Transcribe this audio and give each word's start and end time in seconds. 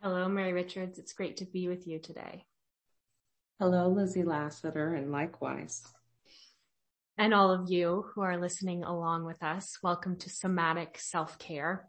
Hello, 0.00 0.28
Mary 0.28 0.52
Richards. 0.52 0.96
It's 1.00 1.12
great 1.12 1.38
to 1.38 1.44
be 1.44 1.66
with 1.66 1.88
you 1.88 1.98
today. 1.98 2.44
Hello, 3.58 3.88
Lizzie 3.88 4.22
Lasater, 4.22 4.94
and 4.94 5.10
likewise. 5.10 5.82
And 7.16 7.34
all 7.34 7.50
of 7.50 7.68
you 7.68 8.04
who 8.14 8.20
are 8.20 8.38
listening 8.38 8.84
along 8.84 9.24
with 9.24 9.42
us, 9.42 9.76
welcome 9.82 10.16
to 10.18 10.30
Somatic 10.30 11.00
Self-Care. 11.00 11.88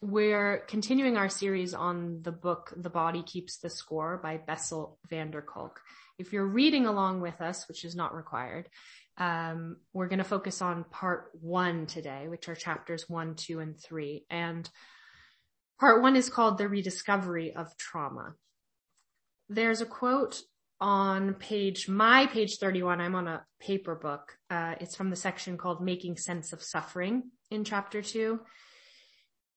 We're 0.00 0.60
continuing 0.68 1.18
our 1.18 1.28
series 1.28 1.74
on 1.74 2.22
the 2.22 2.32
book 2.32 2.72
The 2.74 2.88
Body 2.88 3.22
Keeps 3.22 3.58
the 3.58 3.68
Score 3.68 4.18
by 4.22 4.38
Bessel 4.38 4.98
van 5.10 5.30
der 5.30 5.42
Kolk. 5.42 5.82
If 6.18 6.32
you're 6.32 6.46
reading 6.46 6.86
along 6.86 7.20
with 7.20 7.42
us, 7.42 7.68
which 7.68 7.84
is 7.84 7.94
not 7.94 8.16
required, 8.16 8.70
um, 9.18 9.76
we're 9.92 10.08
going 10.08 10.16
to 10.16 10.24
focus 10.24 10.62
on 10.62 10.84
part 10.84 11.32
one 11.38 11.84
today, 11.84 12.26
which 12.28 12.48
are 12.48 12.54
chapters 12.54 13.04
one, 13.06 13.34
two, 13.34 13.60
and 13.60 13.78
three. 13.78 14.24
And 14.30 14.66
part 15.80 16.02
one 16.02 16.14
is 16.14 16.28
called 16.28 16.58
The 16.58 16.68
Rediscovery 16.68 17.56
of 17.56 17.74
Trauma. 17.78 18.34
There's 19.48 19.80
a 19.80 19.86
quote 19.86 20.42
on 20.78 21.34
page, 21.34 21.88
my 21.88 22.26
page 22.26 22.58
31, 22.58 23.00
I'm 23.00 23.14
on 23.14 23.26
a 23.26 23.44
paper 23.58 23.94
book. 23.94 24.36
Uh, 24.50 24.74
it's 24.80 24.94
from 24.94 25.10
the 25.10 25.16
section 25.16 25.56
called 25.56 25.82
Making 25.82 26.16
Sense 26.16 26.52
of 26.52 26.62
Suffering 26.62 27.30
in 27.50 27.64
chapter 27.64 28.02
two. 28.02 28.40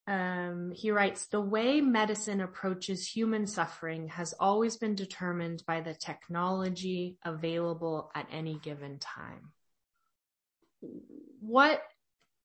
Um, 0.06 0.74
he 0.76 0.92
writes, 0.92 1.28
the 1.28 1.40
way 1.40 1.80
medicine 1.80 2.42
approaches 2.42 3.08
human 3.08 3.48
suffering 3.48 4.10
has 4.10 4.34
always 4.38 4.76
been 4.76 4.96
determined 4.96 5.64
by 5.66 5.80
the 5.80 5.94
technology 5.94 7.18
available 7.24 8.12
at 8.16 8.28
any 8.32 8.60
given 8.62 9.00
time. 9.00 9.52
What, 11.40 11.82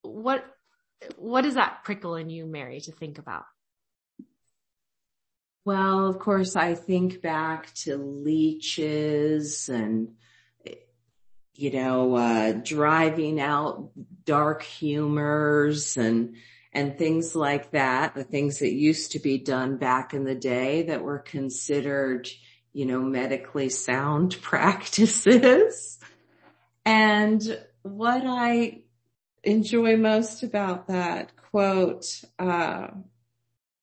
what, 0.02 0.45
what 1.16 1.42
does 1.42 1.54
that 1.54 1.82
prickle 1.84 2.15
in 2.15 2.30
you, 2.30 2.46
Mary, 2.46 2.80
to 2.80 2.92
think 2.92 3.18
about? 3.18 3.45
Well, 5.68 6.06
of 6.06 6.18
course, 6.18 6.56
I 6.56 6.74
think 6.74 7.20
back 7.20 7.74
to 7.82 7.98
leeches 7.98 9.68
and, 9.68 10.15
you 11.56 11.70
know, 11.73 12.15
uh, 12.15 12.52
driving 12.52 13.38
out 13.38 13.90
dark 14.24 14.62
humors 14.62 15.98
and, 15.98 16.37
and 16.73 16.96
things 16.96 17.37
like 17.37 17.73
that, 17.73 18.15
the 18.15 18.24
things 18.24 18.60
that 18.60 18.73
used 18.73 19.12
to 19.12 19.18
be 19.18 19.37
done 19.37 19.76
back 19.76 20.15
in 20.15 20.24
the 20.24 20.34
day 20.34 20.84
that 20.84 21.02
were 21.02 21.18
considered, 21.18 22.30
you 22.73 22.87
know, 22.87 23.02
medically 23.02 23.68
sound 23.68 24.38
practices. 24.40 25.98
And 26.87 27.43
what 27.82 28.23
I 28.24 28.84
enjoy 29.45 29.98
most 29.98 30.43
about 30.43 30.87
that 30.87 31.37
quote, 31.37 32.06
uh, 32.38 32.87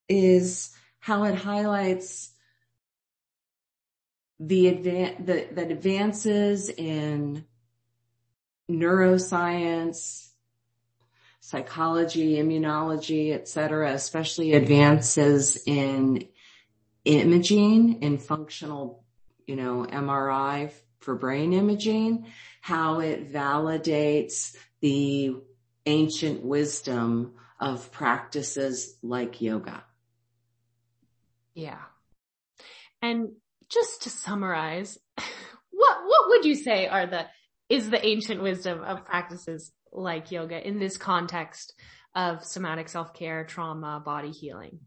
is 0.09 0.75
how 1.05 1.23
it 1.25 1.35
highlights 1.35 2.31
the, 4.39 4.65
advan- 4.65 5.23
the, 5.23 5.47
the 5.53 5.61
advances 5.69 6.67
in 6.67 7.45
neuroscience, 8.67 10.29
psychology, 11.41 12.37
immunology, 12.37 13.35
et 13.35 13.47
cetera, 13.47 13.93
especially 13.93 14.53
advances 14.53 15.61
in 15.67 16.27
imaging 17.05 18.01
in 18.01 18.17
functional, 18.17 19.03
you 19.45 19.55
know, 19.55 19.85
MRI 19.87 20.71
for 21.01 21.13
brain 21.13 21.53
imaging, 21.53 22.25
how 22.61 22.99
it 22.99 23.31
validates 23.31 24.55
the 24.81 25.35
ancient 25.85 26.43
wisdom 26.43 27.35
of 27.59 27.91
practices 27.91 28.97
like 29.03 29.39
yoga. 29.39 29.84
Yeah. 31.55 31.79
And 33.01 33.29
just 33.69 34.03
to 34.03 34.09
summarize, 34.09 34.99
what, 35.17 35.97
what 36.05 36.29
would 36.29 36.45
you 36.45 36.55
say 36.55 36.87
are 36.87 37.07
the, 37.07 37.25
is 37.69 37.89
the 37.89 38.05
ancient 38.05 38.43
wisdom 38.43 38.83
of 38.83 39.05
practices 39.05 39.71
like 39.91 40.31
yoga 40.31 40.65
in 40.65 40.77
this 40.77 40.97
context 40.97 41.73
of 42.13 42.43
somatic 42.43 42.89
self-care, 42.89 43.45
trauma, 43.45 44.01
body 44.03 44.31
healing? 44.31 44.79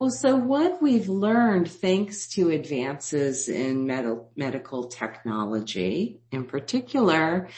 Well, 0.00 0.10
so 0.10 0.34
what 0.34 0.82
we've 0.82 1.08
learned 1.08 1.70
thanks 1.70 2.28
to 2.30 2.50
advances 2.50 3.48
in 3.48 3.86
med- 3.86 4.26
medical 4.34 4.88
technology 4.88 6.20
in 6.32 6.44
particular 6.44 7.48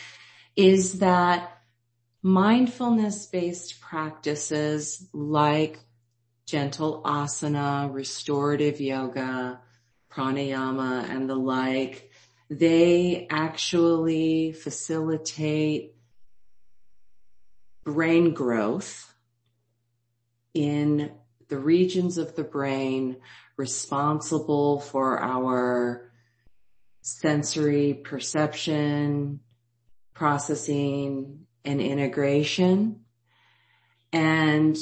is 0.55 0.99
that 0.99 1.57
mindfulness 2.23 3.27
based 3.27 3.81
practices 3.81 5.09
like 5.13 5.79
gentle 6.47 7.03
asana, 7.05 7.93
restorative 7.93 8.81
yoga, 8.81 9.61
pranayama 10.11 11.09
and 11.11 11.29
the 11.29 11.35
like, 11.35 12.11
they 12.49 13.27
actually 13.29 14.53
facilitate 14.53 15.95
brain 17.85 18.33
growth 18.33 19.13
in 20.55 21.11
the 21.49 21.59
regions 21.59 22.19
of 22.19 22.35
the 22.35 22.45
brain 22.45 23.17
responsible 23.57 24.81
for 24.81 25.21
our 25.21 26.13
sensory 27.03 27.95
perception, 27.95 29.41
processing, 30.15 31.47
and 31.65 31.81
integration. 31.81 33.01
And 34.13 34.77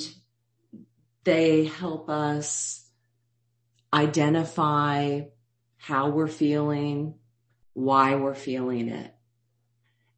they 1.25 1.65
help 1.65 2.09
us 2.09 2.89
identify 3.93 5.23
how 5.77 6.11
we're 6.11 6.29
feeling, 6.29 7.15
why 7.73 8.15
we're 8.15 8.35
feeling 8.35 8.89
it. 8.89 9.15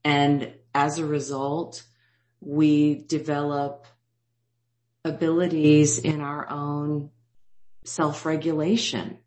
And 0.04 0.52
as 0.74 0.98
a 0.98 1.06
result, 1.06 1.82
we 2.40 2.94
develop 2.94 3.86
abilities 5.04 5.98
in 5.98 6.20
our 6.20 6.48
own 6.50 7.10
self-regulation. 7.84 9.18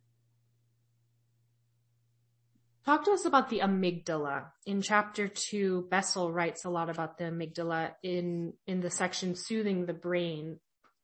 Talk 2.85 3.05
to 3.05 3.11
us 3.11 3.25
about 3.25 3.49
the 3.49 3.59
amygdala. 3.59 4.45
In 4.65 4.81
chapter 4.81 5.27
two, 5.27 5.87
Bessel 5.91 6.31
writes 6.31 6.65
a 6.65 6.69
lot 6.69 6.89
about 6.89 7.17
the 7.17 7.25
amygdala 7.25 7.91
in, 8.01 8.53
in 8.65 8.79
the 8.79 8.89
section 8.89 9.35
Soothing 9.35 9.85
the 9.85 9.93
Brain. 9.93 10.59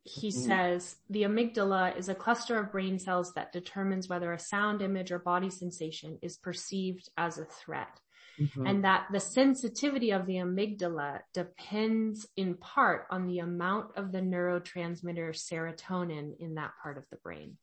He 0.05 0.29
mm-hmm. 0.29 0.39
says 0.39 0.97
the 1.09 1.23
amygdala 1.23 1.97
is 1.97 2.09
a 2.09 2.15
cluster 2.15 2.59
of 2.59 2.71
brain 2.71 2.99
cells 2.99 3.33
that 3.33 3.51
determines 3.51 4.07
whether 4.07 4.31
a 4.31 4.39
sound 4.39 4.83
image 4.83 5.11
or 5.11 5.17
body 5.17 5.49
sensation 5.49 6.19
is 6.21 6.37
perceived 6.37 7.09
as 7.17 7.39
a 7.39 7.45
threat. 7.45 7.99
Mm-hmm. 8.39 8.67
And 8.67 8.83
that 8.83 9.07
the 9.11 9.19
sensitivity 9.19 10.11
of 10.11 10.27
the 10.27 10.35
amygdala 10.35 11.21
depends 11.33 12.27
in 12.37 12.55
part 12.55 13.07
on 13.09 13.25
the 13.25 13.39
amount 13.39 13.97
of 13.97 14.11
the 14.11 14.19
neurotransmitter 14.19 15.31
serotonin 15.33 16.33
in 16.39 16.55
that 16.55 16.71
part 16.83 16.97
of 16.97 17.05
the 17.09 17.17
brain. 17.17 17.57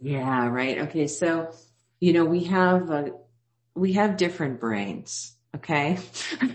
Yeah, 0.00 0.46
right. 0.48 0.78
Okay. 0.78 1.08
So, 1.08 1.52
you 1.98 2.12
know, 2.12 2.24
we 2.24 2.44
have 2.44 2.90
a, 2.90 3.10
we 3.74 3.94
have 3.94 4.16
different 4.16 4.60
brains. 4.60 5.36
Okay. 5.56 5.98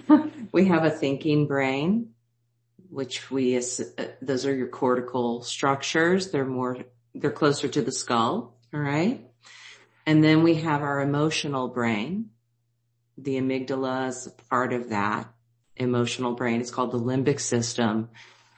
we 0.53 0.65
have 0.67 0.85
a 0.85 0.89
thinking 0.89 1.47
brain, 1.47 2.11
which 2.89 3.29
we, 3.31 3.59
those 4.21 4.45
are 4.45 4.55
your 4.55 4.67
cortical 4.67 5.41
structures. 5.41 6.31
They're 6.31 6.45
more, 6.45 6.77
they're 7.13 7.31
closer 7.31 7.67
to 7.67 7.81
the 7.81 7.91
skull. 7.91 8.57
All 8.73 8.79
right. 8.79 9.25
And 10.05 10.23
then 10.23 10.43
we 10.43 10.55
have 10.55 10.81
our 10.81 11.01
emotional 11.01 11.67
brain, 11.67 12.29
the 13.17 13.37
amygdala 13.37 14.09
is 14.09 14.29
part 14.49 14.73
of 14.73 14.89
that 14.89 15.31
emotional 15.75 16.33
brain. 16.33 16.61
It's 16.61 16.71
called 16.71 16.91
the 16.91 16.99
limbic 16.99 17.39
system. 17.39 18.09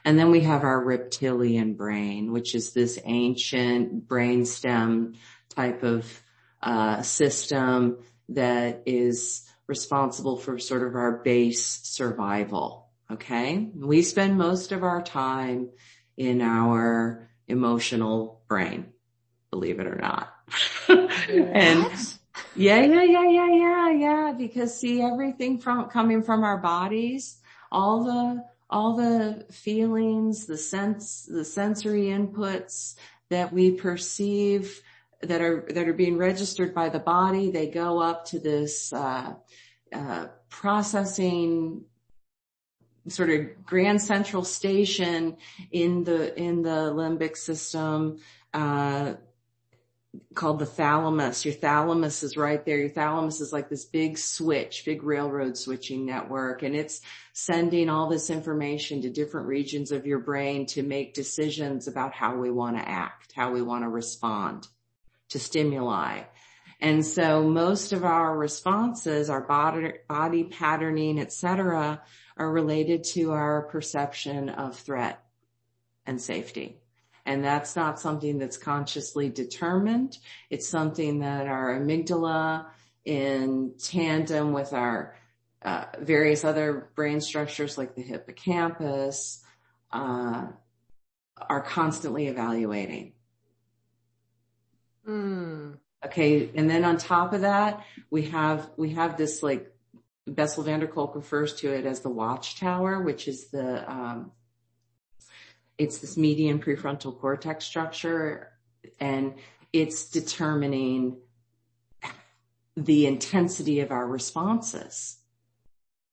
And 0.03 0.17
then 0.17 0.31
we 0.31 0.41
have 0.41 0.63
our 0.63 0.83
reptilian 0.83 1.73
brain, 1.73 2.31
which 2.31 2.55
is 2.55 2.73
this 2.73 2.99
ancient 3.03 4.07
brainstem 4.07 5.15
type 5.49 5.83
of 5.83 6.23
uh, 6.61 7.01
system 7.01 7.99
that 8.29 8.83
is 8.85 9.47
responsible 9.67 10.37
for 10.37 10.59
sort 10.59 10.83
of 10.83 10.95
our 10.95 11.17
base 11.23 11.81
survival. 11.83 12.86
Okay. 13.11 13.69
We 13.73 14.01
spend 14.01 14.37
most 14.37 14.71
of 14.71 14.83
our 14.83 15.01
time 15.01 15.69
in 16.17 16.41
our 16.41 17.29
emotional 17.47 18.41
brain, 18.49 18.87
believe 19.49 19.79
it 19.79 19.87
or 19.87 19.95
not. 19.95 20.33
and 20.89 21.85
yeah, 22.55 22.81
yeah, 22.81 23.03
yeah, 23.03 23.29
yeah, 23.29 23.49
yeah, 23.49 23.89
yeah. 23.91 24.33
Because 24.37 24.77
see 24.77 25.01
everything 25.01 25.59
from 25.59 25.89
coming 25.89 26.21
from 26.23 26.43
our 26.43 26.57
bodies, 26.57 27.37
all 27.71 28.03
the, 28.03 28.43
all 28.69 28.95
the 28.95 29.45
feelings, 29.51 30.45
the 30.45 30.57
sense, 30.57 31.29
the 31.31 31.45
sensory 31.45 32.05
inputs 32.05 32.95
that 33.29 33.53
we 33.53 33.71
perceive 33.71 34.81
that 35.21 35.41
are, 35.41 35.65
that 35.69 35.87
are 35.87 35.93
being 35.93 36.17
registered 36.17 36.75
by 36.75 36.89
the 36.89 36.99
body, 36.99 37.51
they 37.51 37.67
go 37.67 37.99
up 37.99 38.25
to 38.25 38.39
this, 38.39 38.91
uh, 38.91 39.33
uh, 39.93 40.27
processing 40.49 41.85
sort 43.07 43.29
of 43.29 43.65
grand 43.65 44.01
central 44.01 44.43
station 44.43 45.37
in 45.71 46.03
the, 46.03 46.37
in 46.37 46.61
the 46.61 46.91
limbic 46.93 47.37
system, 47.37 48.19
uh, 48.53 49.13
called 50.33 50.59
the 50.59 50.65
thalamus. 50.65 51.45
Your 51.45 51.53
thalamus 51.53 52.23
is 52.23 52.37
right 52.37 52.63
there. 52.65 52.77
Your 52.77 52.89
thalamus 52.89 53.39
is 53.39 53.53
like 53.53 53.69
this 53.69 53.85
big 53.85 54.17
switch, 54.17 54.83
big 54.85 55.03
railroad 55.03 55.57
switching 55.57 56.05
network, 56.05 56.63
and 56.63 56.75
it's 56.75 57.01
sending 57.33 57.89
all 57.89 58.07
this 58.09 58.29
information 58.29 59.01
to 59.01 59.09
different 59.09 59.47
regions 59.47 59.91
of 59.91 60.07
your 60.07 60.19
brain 60.19 60.65
to 60.67 60.81
make 60.81 61.13
decisions 61.13 61.87
about 61.87 62.13
how 62.13 62.35
we 62.35 62.49
want 62.49 62.77
to 62.77 62.87
act, 62.87 63.33
how 63.35 63.51
we 63.51 63.61
want 63.61 63.83
to 63.83 63.89
respond 63.89 64.67
to 65.29 65.39
stimuli. 65.39 66.21
And 66.79 67.05
so 67.05 67.43
most 67.43 67.91
of 67.91 68.03
our 68.03 68.35
responses, 68.35 69.29
our 69.29 69.41
body, 69.41 69.93
body 70.07 70.43
patterning, 70.45 71.19
et 71.19 71.33
cetera, 71.33 72.01
are 72.37 72.51
related 72.51 73.03
to 73.03 73.31
our 73.31 73.63
perception 73.63 74.49
of 74.49 74.77
threat 74.77 75.23
and 76.05 76.21
safety. 76.21 76.77
And 77.25 77.43
that's 77.43 77.75
not 77.75 77.99
something 77.99 78.37
that's 78.37 78.57
consciously 78.57 79.29
determined. 79.29 80.17
It's 80.49 80.67
something 80.67 81.19
that 81.19 81.47
our 81.47 81.77
amygdala 81.77 82.67
in 83.03 83.73
tandem 83.77 84.53
with 84.53 84.71
our 84.73 85.15
uh, 85.61 85.85
various 85.99 86.45
other 86.45 86.89
brain 86.95 87.19
structures 87.19 87.77
like 87.77 87.95
the 87.95 88.01
hippocampus 88.01 89.43
uh, 89.91 90.47
are 91.49 91.61
constantly 91.61 92.27
evaluating. 92.27 93.13
Mm. 95.07 95.77
Okay. 96.05 96.49
And 96.55 96.69
then 96.69 96.85
on 96.85 96.97
top 96.97 97.33
of 97.33 97.41
that, 97.41 97.83
we 98.09 98.23
have, 98.23 98.69
we 98.77 98.91
have 98.91 99.17
this 99.17 99.43
like 99.43 99.73
Bessel 100.27 100.63
van 100.63 100.79
der 100.79 100.87
Kolk 100.87 101.15
refers 101.15 101.55
to 101.55 101.71
it 101.73 101.85
as 101.85 102.01
the 102.01 102.09
watchtower, 102.09 103.01
which 103.01 103.27
is 103.27 103.49
the, 103.49 103.89
um, 103.89 104.31
it's 105.77 105.99
this 105.99 106.17
median 106.17 106.59
prefrontal 106.59 107.17
cortex 107.17 107.65
structure 107.65 108.51
and 108.99 109.35
it's 109.73 110.09
determining 110.09 111.17
the 112.75 113.05
intensity 113.05 113.79
of 113.79 113.91
our 113.91 114.07
responses. 114.07 115.17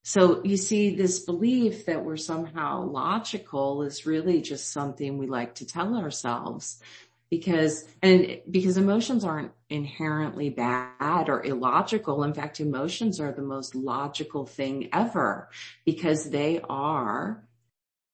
So 0.03 0.43
you 0.45 0.59
see 0.59 0.95
this 0.95 1.19
belief 1.21 1.87
that 1.87 2.05
we're 2.05 2.19
somehow 2.19 2.83
logical 2.83 3.83
is 3.83 4.05
really 4.05 4.43
just 4.43 4.71
something 4.71 5.17
we 5.17 5.27
like 5.27 5.55
to 5.57 5.67
tell 5.67 5.97
ourselves 5.97 6.79
because, 7.31 7.85
and 8.03 8.41
because 8.51 8.77
emotions 8.77 9.25
aren't 9.25 9.53
inherently 9.69 10.51
bad 10.51 11.29
or 11.29 11.45
illogical. 11.45 12.23
In 12.23 12.35
fact, 12.35 12.61
emotions 12.61 13.21
are 13.21 13.33
the 13.33 13.43
most 13.43 13.75
logical 13.75 14.47
thing 14.47 14.89
ever 14.93 15.49
because 15.85 16.31
they 16.31 16.61
are, 16.69 17.45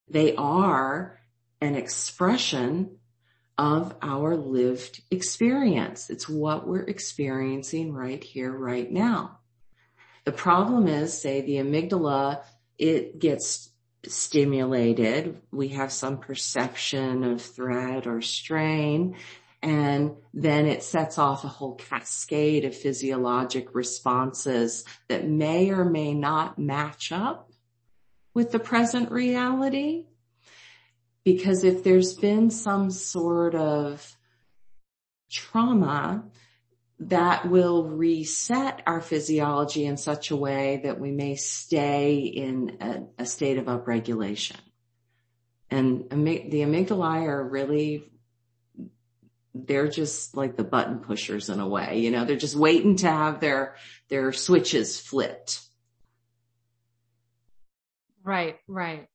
they 0.07 0.35
are 0.35 1.19
an 1.59 1.75
expression 1.75 2.97
of 3.57 3.95
our 4.01 4.35
lived 4.35 5.01
experience. 5.11 6.09
It's 6.09 6.27
what 6.27 6.67
we're 6.67 6.83
experiencing 6.83 7.93
right 7.93 8.23
here, 8.23 8.51
right 8.51 8.91
now. 8.91 9.39
The 10.23 10.31
problem 10.31 10.87
is, 10.87 11.19
say, 11.19 11.41
the 11.41 11.57
amygdala, 11.57 12.43
it 12.77 13.19
gets 13.19 13.70
stimulated. 14.07 15.41
We 15.51 15.69
have 15.69 15.91
some 15.91 16.17
perception 16.17 17.23
of 17.23 17.41
threat 17.41 18.07
or 18.07 18.21
strain. 18.21 19.15
And 19.61 20.15
then 20.33 20.65
it 20.65 20.81
sets 20.81 21.17
off 21.19 21.43
a 21.43 21.47
whole 21.47 21.75
cascade 21.75 22.65
of 22.65 22.75
physiologic 22.75 23.75
responses 23.75 24.83
that 25.07 25.27
may 25.27 25.69
or 25.69 25.85
may 25.85 26.13
not 26.13 26.57
match 26.57 27.11
up 27.11 27.51
with 28.33 28.51
the 28.51 28.59
present 28.59 29.11
reality. 29.11 30.05
Because 31.23 31.63
if 31.63 31.83
there's 31.83 32.15
been 32.15 32.49
some 32.49 32.89
sort 32.89 33.53
of 33.53 34.17
trauma, 35.29 36.23
that 37.01 37.49
will 37.49 37.83
reset 37.83 38.83
our 38.85 39.01
physiology 39.01 39.85
in 39.85 39.97
such 39.97 40.29
a 40.29 40.35
way 40.35 40.81
that 40.83 40.99
we 40.99 41.11
may 41.11 41.35
stay 41.35 42.17
in 42.19 42.77
a, 42.79 43.23
a 43.23 43.25
state 43.25 43.57
of 43.57 43.65
upregulation. 43.65 44.57
And 45.71 46.09
the 46.11 46.61
amygdala 46.61 47.25
are 47.25 47.47
really, 47.47 48.03
they're 49.55 49.87
just 49.87 50.37
like 50.37 50.55
the 50.57 50.63
button 50.63 50.99
pushers 50.99 51.49
in 51.49 51.59
a 51.59 51.67
way, 51.67 51.99
you 51.99 52.11
know, 52.11 52.23
they're 52.23 52.35
just 52.35 52.55
waiting 52.55 52.97
to 52.97 53.09
have 53.09 53.39
their, 53.39 53.77
their 54.09 54.31
switches 54.31 54.99
flipped. 54.99 55.59
Right, 58.23 58.59
right. 58.67 59.07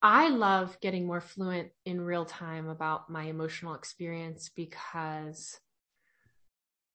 I 0.00 0.28
love 0.28 0.78
getting 0.80 1.04
more 1.04 1.20
fluent 1.20 1.70
in 1.84 2.00
real 2.00 2.24
time 2.24 2.68
about 2.68 3.10
my 3.10 3.24
emotional 3.24 3.74
experience 3.74 4.50
because 4.54 5.58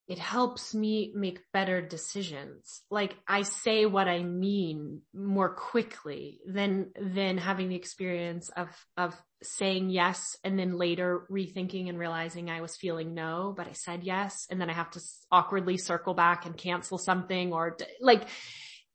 it 0.07 0.19
helps 0.19 0.73
me 0.73 1.13
make 1.15 1.39
better 1.53 1.81
decisions. 1.81 2.81
Like 2.91 3.15
I 3.27 3.43
say 3.43 3.85
what 3.85 4.09
I 4.09 4.21
mean 4.21 5.01
more 5.13 5.55
quickly 5.55 6.41
than, 6.45 6.91
than 6.99 7.37
having 7.37 7.69
the 7.69 7.75
experience 7.75 8.49
of, 8.49 8.67
of 8.97 9.15
saying 9.41 9.89
yes 9.89 10.35
and 10.43 10.59
then 10.59 10.77
later 10.77 11.25
rethinking 11.31 11.87
and 11.87 11.97
realizing 11.97 12.49
I 12.49 12.59
was 12.59 12.75
feeling 12.75 13.13
no, 13.13 13.53
but 13.55 13.67
I 13.67 13.73
said 13.73 14.03
yes. 14.03 14.45
And 14.49 14.59
then 14.59 14.69
I 14.69 14.73
have 14.73 14.91
to 14.91 15.01
awkwardly 15.31 15.77
circle 15.77 16.13
back 16.13 16.45
and 16.45 16.57
cancel 16.57 16.97
something 16.97 17.53
or 17.53 17.77
like 18.01 18.27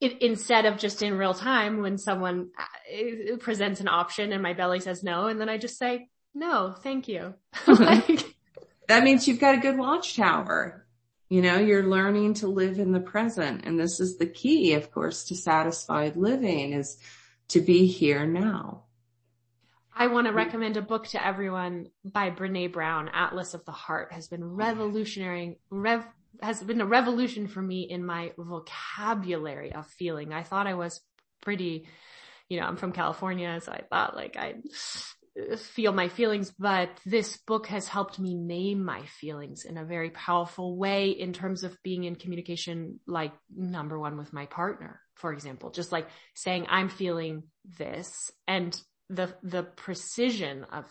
it, 0.01 0.21
instead 0.23 0.67
of 0.67 0.77
just 0.77 1.03
in 1.03 1.17
real 1.17 1.35
time 1.35 1.81
when 1.81 1.97
someone 1.97 2.51
uh, 2.59 3.37
presents 3.39 3.81
an 3.81 3.89
option 3.89 4.33
and 4.33 4.43
my 4.43 4.53
belly 4.53 4.81
says 4.81 5.03
no, 5.03 5.27
and 5.27 5.41
then 5.41 5.49
I 5.49 5.59
just 5.59 5.79
say, 5.79 6.09
no, 6.35 6.75
thank 6.83 7.09
you. 7.09 7.35
like, 7.67 8.25
that 8.89 9.03
means 9.03 9.27
you've 9.27 9.41
got 9.41 9.55
a 9.55 9.59
good 9.59 9.77
watchtower. 9.77 10.87
You 11.29 11.43
know, 11.43 11.59
you're 11.59 11.87
learning 11.87 12.35
to 12.35 12.49
live 12.49 12.79
in 12.79 12.93
the 12.93 13.01
present. 13.01 13.65
And 13.65 13.79
this 13.79 14.01
is 14.01 14.17
the 14.17 14.27
key, 14.27 14.73
of 14.75 14.91
course, 14.91 15.25
to 15.25 15.37
satisfied 15.37 16.17
living 16.17 16.73
is 16.73 16.99
to 17.49 17.61
be 17.61 17.87
here 17.87 18.27
now. 18.27 18.85
I 19.95 20.07
want 20.07 20.29
to 20.29 20.33
recommend 20.33 20.77
a 20.77 20.83
book 20.83 21.09
to 21.09 21.27
everyone 21.27 21.89
by 22.05 22.31
Brene 22.31 22.73
Brown. 22.73 23.11
Atlas 23.13 23.53
of 23.53 23.65
the 23.65 23.73
Heart 23.73 24.13
has 24.13 24.29
been 24.29 24.45
revolutionary, 24.45 25.59
rev, 25.71 26.07
has 26.41 26.63
been 26.63 26.81
a 26.81 26.87
revolution 26.87 27.49
for 27.49 27.61
me 27.61 27.83
in 27.83 28.07
my 28.07 28.33
vocabulary 28.39 29.73
of 29.73 29.89
feeling. 29.89 30.33
I 30.33 30.45
thought 30.45 30.69
I 30.69 30.75
was 30.75 31.01
pretty, 31.41 31.89
you 32.49 32.61
know, 32.61 32.67
I'm 32.67 32.77
from 32.77 32.93
California, 32.93 33.61
so 33.61 33.73
I 33.73 33.83
thought 33.91 34.15
like 34.15 34.37
I 34.37 34.55
feel 35.57 35.93
my 35.93 36.09
feelings, 36.09 36.53
but 36.59 36.91
this 37.07 37.37
book 37.39 37.67
has 37.69 37.87
helped 37.87 38.19
me 38.19 38.35
name 38.35 38.85
my 38.85 39.03
feelings 39.21 39.65
in 39.65 39.77
a 39.77 39.85
very 39.85 40.11
powerful 40.11 40.77
way 40.77 41.11
in 41.11 41.33
terms 41.33 41.65
of 41.65 41.77
being 41.83 42.05
in 42.05 42.17
communication, 42.17 43.01
like 43.07 43.33
number 43.55 43.99
one 43.99 44.17
with 44.17 44.33
my 44.33 44.47
partner, 44.47 45.01
for 45.15 45.33
example, 45.33 45.71
just 45.71 45.93
like 45.93 46.09
saying 46.35 46.67
I'm 46.69 46.89
feeling 46.89 47.45
this 47.79 48.31
and 48.47 48.79
the, 49.11 49.33
the 49.43 49.63
precision 49.63 50.65
of 50.65 50.85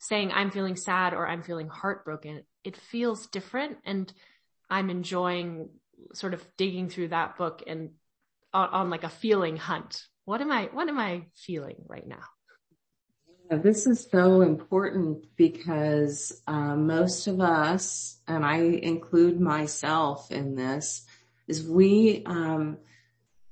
saying 0.00 0.32
I'm 0.32 0.50
feeling 0.50 0.76
sad 0.76 1.14
or 1.14 1.26
I'm 1.26 1.42
feeling 1.42 1.68
heartbroken. 1.68 2.42
It 2.62 2.76
feels 2.76 3.26
different 3.28 3.78
and 3.84 4.12
I'm 4.68 4.90
enjoying 4.90 5.70
sort 6.12 6.34
of 6.34 6.44
digging 6.56 6.88
through 6.88 7.08
that 7.08 7.36
book 7.36 7.62
and 7.66 7.90
on, 8.52 8.68
on 8.68 8.90
like 8.90 9.04
a 9.04 9.08
feeling 9.08 9.56
hunt. 9.56 10.02
What 10.24 10.40
am 10.40 10.52
I, 10.52 10.68
what 10.72 10.88
am 10.88 10.98
I 10.98 11.26
feeling 11.34 11.76
right 11.86 12.06
now? 12.06 12.22
This 13.50 13.86
is 13.86 14.08
so 14.10 14.40
important 14.40 15.26
because 15.36 16.40
uh, 16.46 16.74
most 16.76 17.26
of 17.26 17.40
us, 17.40 18.18
and 18.26 18.44
I 18.44 18.56
include 18.56 19.38
myself 19.38 20.30
in 20.32 20.54
this, 20.54 21.04
is 21.46 21.62
we 21.62 22.22
um, 22.24 22.78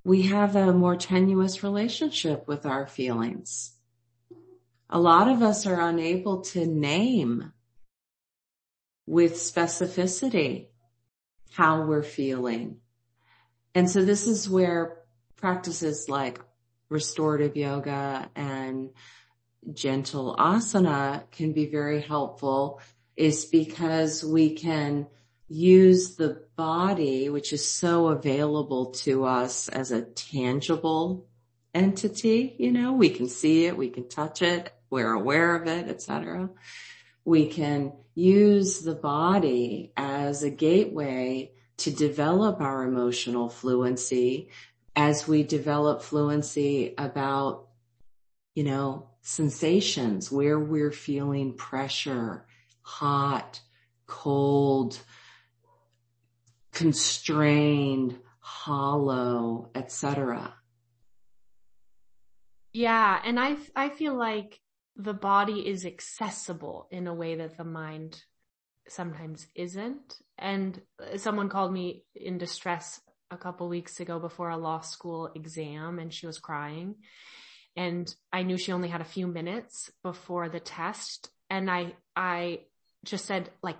we 0.02 0.22
have 0.22 0.56
a 0.56 0.72
more 0.72 0.96
tenuous 0.96 1.62
relationship 1.62 2.48
with 2.48 2.64
our 2.64 2.86
feelings. 2.86 3.72
A 4.88 4.98
lot 4.98 5.28
of 5.28 5.42
us 5.42 5.66
are 5.66 5.80
unable 5.80 6.40
to 6.40 6.66
name 6.66 7.52
with 9.06 9.34
specificity 9.34 10.68
how 11.52 11.82
we're 11.82 12.02
feeling. 12.02 12.78
And 13.74 13.90
so 13.90 14.04
this 14.04 14.26
is 14.26 14.48
where 14.48 14.98
practices 15.36 16.08
like 16.08 16.40
restorative 16.88 17.56
yoga 17.56 18.30
and 18.34 18.90
gentle 19.72 20.34
asana 20.38 21.30
can 21.30 21.52
be 21.52 21.66
very 21.66 22.00
helpful 22.00 22.80
is 23.16 23.44
because 23.44 24.24
we 24.24 24.54
can 24.54 25.06
use 25.48 26.16
the 26.16 26.44
body, 26.56 27.28
which 27.28 27.52
is 27.52 27.64
so 27.68 28.08
available 28.08 28.86
to 28.92 29.24
us 29.24 29.68
as 29.68 29.90
a 29.90 30.02
tangible 30.02 31.26
entity. 31.74 32.56
You 32.58 32.72
know, 32.72 32.92
we 32.92 33.10
can 33.10 33.28
see 33.28 33.66
it, 33.66 33.76
we 33.76 33.90
can 33.90 34.08
touch 34.08 34.42
it, 34.42 34.72
we're 34.90 35.12
aware 35.12 35.54
of 35.56 35.66
it, 35.66 35.88
etc. 35.88 36.50
We 37.24 37.46
can 37.46 37.92
use 38.14 38.80
the 38.80 38.94
body 38.94 39.92
as 39.96 40.42
a 40.42 40.50
gateway 40.50 41.52
to 41.78 41.90
develop 41.90 42.60
our 42.60 42.84
emotional 42.84 43.48
fluency 43.48 44.48
as 44.94 45.26
we 45.26 45.42
develop 45.42 46.02
fluency 46.02 46.94
about, 46.98 47.68
you 48.54 48.64
know, 48.64 49.08
sensations 49.22 50.30
where 50.30 50.58
we're 50.58 50.90
feeling 50.90 51.54
pressure, 51.54 52.44
hot, 52.82 53.60
cold, 54.06 54.98
constrained, 56.72 58.18
hollow, 58.40 59.70
etc. 59.74 60.52
Yeah. 62.72 63.20
And 63.24 63.38
I, 63.38 63.56
I 63.76 63.88
feel 63.90 64.14
like 64.14 64.60
the 64.96 65.14
body 65.14 65.68
is 65.68 65.86
accessible 65.86 66.88
in 66.90 67.06
a 67.06 67.14
way 67.14 67.36
that 67.36 67.56
the 67.56 67.64
mind 67.64 68.22
sometimes 68.88 69.46
isn't. 69.54 70.16
And 70.36 70.80
someone 71.16 71.48
called 71.48 71.72
me 71.72 72.04
in 72.14 72.38
distress 72.38 73.00
a 73.30 73.36
couple 73.36 73.68
weeks 73.68 74.00
ago 74.00 74.18
before 74.18 74.50
a 74.50 74.56
law 74.56 74.80
school 74.80 75.30
exam 75.34 75.98
and 75.98 76.12
she 76.12 76.26
was 76.26 76.38
crying. 76.38 76.96
And 77.76 78.14
I 78.32 78.42
knew 78.42 78.58
she 78.58 78.72
only 78.72 78.88
had 78.88 79.00
a 79.00 79.04
few 79.04 79.26
minutes 79.26 79.90
before 80.02 80.48
the 80.48 80.60
test. 80.60 81.30
And 81.48 81.70
I, 81.70 81.94
I 82.14 82.60
just 83.04 83.24
said, 83.24 83.50
like, 83.62 83.78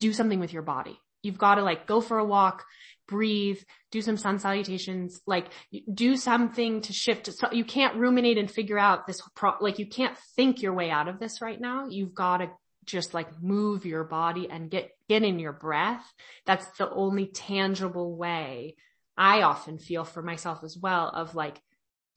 do 0.00 0.12
something 0.12 0.40
with 0.40 0.52
your 0.52 0.62
body. 0.62 0.98
You've 1.22 1.38
got 1.38 1.56
to 1.56 1.62
like 1.62 1.86
go 1.86 2.00
for 2.00 2.18
a 2.18 2.24
walk, 2.24 2.64
breathe, 3.06 3.60
do 3.90 4.00
some 4.00 4.16
sun 4.16 4.38
salutations, 4.38 5.20
like 5.26 5.48
do 5.92 6.16
something 6.16 6.80
to 6.82 6.92
shift. 6.92 7.32
So 7.32 7.52
you 7.52 7.64
can't 7.64 7.96
ruminate 7.96 8.38
and 8.38 8.50
figure 8.50 8.78
out 8.78 9.06
this, 9.06 9.20
pro- 9.34 9.58
like 9.60 9.78
you 9.78 9.86
can't 9.86 10.16
think 10.36 10.62
your 10.62 10.74
way 10.74 10.90
out 10.90 11.08
of 11.08 11.18
this 11.18 11.42
right 11.42 11.60
now. 11.60 11.86
You've 11.88 12.14
got 12.14 12.38
to 12.38 12.50
just 12.86 13.14
like 13.14 13.42
move 13.42 13.84
your 13.84 14.04
body 14.04 14.48
and 14.50 14.70
get, 14.70 14.90
get 15.08 15.22
in 15.22 15.38
your 15.38 15.52
breath. 15.52 16.04
That's 16.46 16.66
the 16.78 16.88
only 16.88 17.26
tangible 17.26 18.16
way 18.16 18.76
I 19.16 19.42
often 19.42 19.78
feel 19.78 20.04
for 20.04 20.22
myself 20.22 20.62
as 20.64 20.78
well 20.78 21.08
of 21.08 21.34
like, 21.34 21.60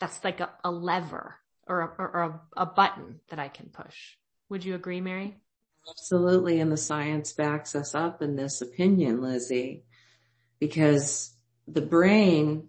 that's 0.01 0.23
like 0.23 0.39
a, 0.39 0.49
a 0.63 0.71
lever 0.71 1.35
or, 1.67 1.81
a, 1.81 2.01
or 2.01 2.21
a, 2.57 2.63
a 2.63 2.65
button 2.65 3.21
that 3.29 3.39
I 3.39 3.47
can 3.47 3.67
push. 3.67 4.17
Would 4.49 4.65
you 4.65 4.75
agree, 4.75 4.99
Mary? 4.99 5.37
Absolutely. 5.89 6.59
And 6.59 6.71
the 6.71 6.77
science 6.77 7.31
backs 7.31 7.75
us 7.75 7.95
up 7.95 8.21
in 8.21 8.35
this 8.35 8.61
opinion, 8.61 9.21
Lizzie, 9.21 9.83
because 10.59 11.33
the 11.67 11.81
brain 11.81 12.67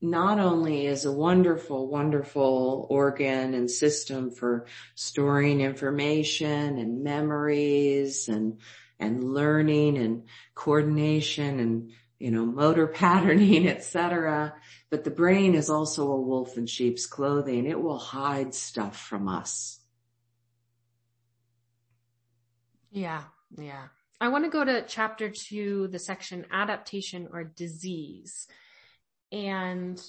not 0.00 0.38
only 0.38 0.86
is 0.86 1.04
a 1.04 1.12
wonderful, 1.12 1.88
wonderful 1.88 2.86
organ 2.90 3.54
and 3.54 3.70
system 3.70 4.30
for 4.30 4.66
storing 4.94 5.60
information 5.60 6.78
and 6.78 7.02
memories 7.02 8.28
and, 8.28 8.60
and 8.98 9.24
learning 9.24 9.96
and 9.96 10.24
coordination 10.54 11.60
and, 11.60 11.92
you 12.18 12.30
know, 12.30 12.44
motor 12.44 12.86
patterning, 13.02 13.68
etc. 13.68 14.54
But 14.90 15.04
the 15.04 15.10
brain 15.10 15.54
is 15.54 15.70
also 15.70 16.10
a 16.10 16.20
wolf 16.20 16.56
in 16.56 16.66
sheep's 16.66 17.06
clothing. 17.06 17.66
It 17.66 17.80
will 17.80 17.98
hide 17.98 18.54
stuff 18.54 18.98
from 18.98 19.28
us. 19.28 19.80
Yeah. 22.90 23.22
Yeah. 23.56 23.88
I 24.20 24.28
want 24.28 24.44
to 24.44 24.50
go 24.50 24.64
to 24.64 24.84
chapter 24.86 25.30
two, 25.30 25.88
the 25.88 25.98
section 25.98 26.46
adaptation 26.50 27.28
or 27.32 27.44
disease. 27.44 28.48
And 29.30 30.00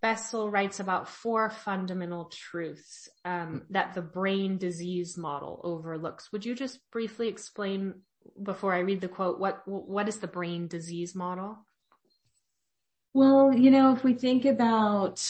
Bessel 0.00 0.50
writes 0.50 0.80
about 0.80 1.08
four 1.08 1.48
fundamental 1.48 2.24
truths 2.24 3.08
um, 3.24 3.62
that 3.70 3.94
the 3.94 4.02
brain 4.02 4.58
disease 4.58 5.16
model 5.16 5.60
overlooks. 5.62 6.32
Would 6.32 6.44
you 6.44 6.56
just 6.56 6.80
briefly 6.90 7.28
explain 7.28 8.00
before 8.42 8.74
I 8.74 8.80
read 8.80 9.00
the 9.00 9.08
quote 9.08 9.38
what 9.38 9.66
what 9.66 10.08
is 10.08 10.18
the 10.18 10.26
brain 10.26 10.68
disease 10.68 11.14
model? 11.14 11.58
Well, 13.14 13.52
you 13.54 13.70
know, 13.70 13.92
if 13.92 14.04
we 14.04 14.14
think 14.14 14.44
about 14.44 15.22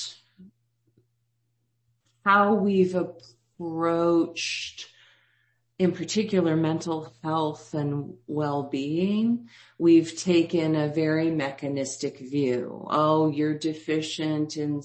how 2.25 2.55
we've 2.55 2.95
approached 2.95 4.87
in 5.83 5.91
particular 5.91 6.55
mental 6.55 7.13
health 7.25 7.75
and 7.75 8.15
well-being, 8.29 9.49
we've 9.79 10.17
taken 10.17 10.77
a 10.77 10.87
very 10.87 11.29
mechanistic 11.29 12.21
view. 12.21 12.87
Oh, 12.89 13.29
you're 13.29 13.59
deficient 13.59 14.57
in, 14.57 14.81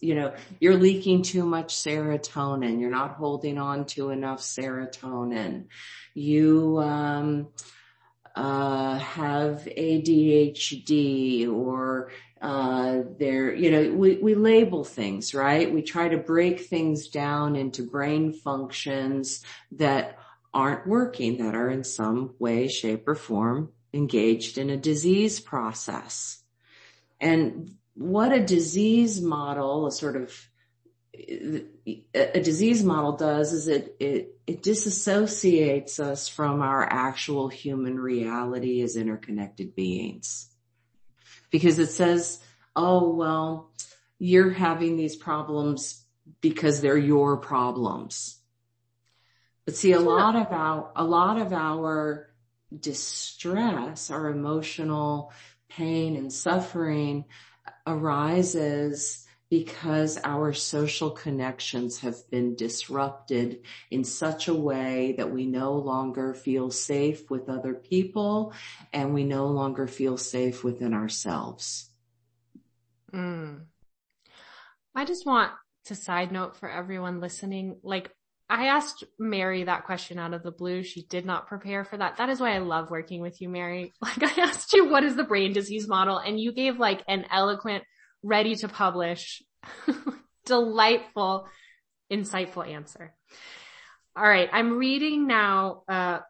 you 0.00 0.14
know, 0.14 0.34
you're 0.60 0.76
leaking 0.76 1.22
too 1.22 1.44
much 1.44 1.74
serotonin. 1.74 2.80
You're 2.80 2.90
not 2.92 3.16
holding 3.16 3.58
on 3.58 3.86
to 3.86 4.10
enough 4.10 4.40
serotonin. 4.40 5.64
You, 6.14 6.78
um, 6.78 7.48
uh, 8.36 8.98
have 8.98 9.66
ADHD 9.76 11.50
or 11.50 12.12
uh, 12.40 13.00
there, 13.18 13.52
you 13.52 13.70
know, 13.72 13.92
we, 13.96 14.18
we 14.18 14.34
label 14.36 14.84
things, 14.84 15.34
right? 15.34 15.72
We 15.72 15.82
try 15.82 16.08
to 16.08 16.18
break 16.18 16.60
things 16.60 17.08
down 17.08 17.56
into 17.56 17.82
brain 17.82 18.32
functions 18.32 19.42
that 19.72 20.18
aren't 20.56 20.86
working, 20.86 21.36
that 21.36 21.54
are 21.54 21.68
in 21.68 21.84
some 21.84 22.34
way, 22.38 22.66
shape 22.66 23.06
or 23.06 23.14
form 23.14 23.70
engaged 23.92 24.56
in 24.56 24.70
a 24.70 24.76
disease 24.76 25.38
process. 25.38 26.42
And 27.20 27.74
what 27.94 28.32
a 28.32 28.42
disease 28.42 29.20
model, 29.20 29.86
a 29.86 29.92
sort 29.92 30.16
of, 30.16 30.34
a 31.14 32.40
disease 32.40 32.82
model 32.82 33.12
does 33.12 33.52
is 33.52 33.68
it, 33.68 33.96
it, 34.00 34.38
it 34.46 34.62
disassociates 34.62 36.00
us 36.00 36.26
from 36.26 36.62
our 36.62 36.82
actual 36.84 37.48
human 37.48 37.98
reality 38.00 38.80
as 38.80 38.96
interconnected 38.96 39.74
beings. 39.74 40.48
Because 41.50 41.78
it 41.78 41.90
says, 41.90 42.40
oh, 42.74 43.14
well, 43.14 43.70
you're 44.18 44.50
having 44.50 44.96
these 44.96 45.16
problems 45.16 46.02
because 46.40 46.80
they're 46.80 46.96
your 46.96 47.36
problems. 47.36 48.35
But 49.66 49.76
see, 49.76 49.92
a 49.92 50.00
lot 50.00 50.36
of 50.36 50.52
our, 50.52 50.92
a 50.94 51.04
lot 51.04 51.38
of 51.38 51.52
our 51.52 52.30
distress, 52.80 54.10
our 54.10 54.28
emotional 54.28 55.32
pain 55.68 56.16
and 56.16 56.32
suffering 56.32 57.24
arises 57.86 59.26
because 59.50 60.18
our 60.24 60.52
social 60.52 61.10
connections 61.10 61.98
have 61.98 62.16
been 62.30 62.56
disrupted 62.56 63.60
in 63.90 64.02
such 64.02 64.48
a 64.48 64.54
way 64.54 65.14
that 65.18 65.30
we 65.30 65.46
no 65.46 65.74
longer 65.74 66.34
feel 66.34 66.70
safe 66.70 67.30
with 67.30 67.48
other 67.48 67.74
people 67.74 68.52
and 68.92 69.14
we 69.14 69.24
no 69.24 69.46
longer 69.46 69.86
feel 69.86 70.16
safe 70.16 70.64
within 70.64 70.94
ourselves. 70.94 71.90
Mm. 73.12 73.66
I 74.94 75.04
just 75.04 75.26
want 75.26 75.52
to 75.84 75.94
side 75.94 76.32
note 76.32 76.56
for 76.56 76.68
everyone 76.68 77.20
listening, 77.20 77.76
like 77.84 78.10
I 78.48 78.66
asked 78.66 79.02
Mary 79.18 79.64
that 79.64 79.86
question 79.86 80.18
out 80.18 80.32
of 80.32 80.42
the 80.42 80.52
blue. 80.52 80.84
She 80.84 81.02
did 81.02 81.26
not 81.26 81.48
prepare 81.48 81.84
for 81.84 81.96
that. 81.96 82.18
That 82.18 82.28
is 82.28 82.40
why 82.40 82.54
I 82.54 82.58
love 82.58 82.90
working 82.90 83.20
with 83.20 83.40
you, 83.40 83.48
Mary. 83.48 83.92
Like 84.00 84.22
I 84.22 84.42
asked 84.42 84.72
you, 84.72 84.88
what 84.88 85.02
is 85.02 85.16
the 85.16 85.24
brain 85.24 85.52
disease 85.52 85.88
model? 85.88 86.18
And 86.18 86.38
you 86.38 86.52
gave 86.52 86.78
like 86.78 87.02
an 87.08 87.26
eloquent, 87.30 87.84
ready 88.22 88.54
to 88.56 88.68
publish, 88.68 89.42
delightful, 90.46 91.48
insightful 92.10 92.68
answer. 92.68 93.14
All 94.16 94.28
right. 94.28 94.48
I'm 94.52 94.78
reading 94.78 95.26
now, 95.26 95.82
uh, 95.88 96.20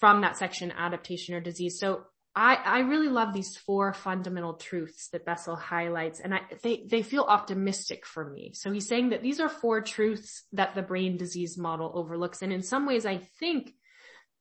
from 0.00 0.22
that 0.22 0.36
section, 0.36 0.72
adaptation 0.72 1.36
or 1.36 1.40
disease. 1.40 1.78
So 1.78 2.02
I, 2.34 2.54
I 2.54 2.78
really 2.80 3.08
love 3.08 3.32
these 3.32 3.56
four 3.56 3.92
fundamental 3.92 4.54
truths 4.54 5.08
that 5.08 5.24
Bessel 5.24 5.56
highlights 5.56 6.20
and 6.20 6.32
I, 6.32 6.40
they, 6.62 6.84
they 6.86 7.02
feel 7.02 7.24
optimistic 7.24 8.06
for 8.06 8.24
me. 8.30 8.52
So 8.54 8.70
he's 8.70 8.86
saying 8.86 9.10
that 9.10 9.22
these 9.22 9.40
are 9.40 9.48
four 9.48 9.80
truths 9.80 10.44
that 10.52 10.76
the 10.76 10.82
brain 10.82 11.16
disease 11.16 11.58
model 11.58 11.90
overlooks. 11.92 12.42
And 12.42 12.52
in 12.52 12.62
some 12.62 12.86
ways, 12.86 13.04
I 13.04 13.18
think 13.18 13.74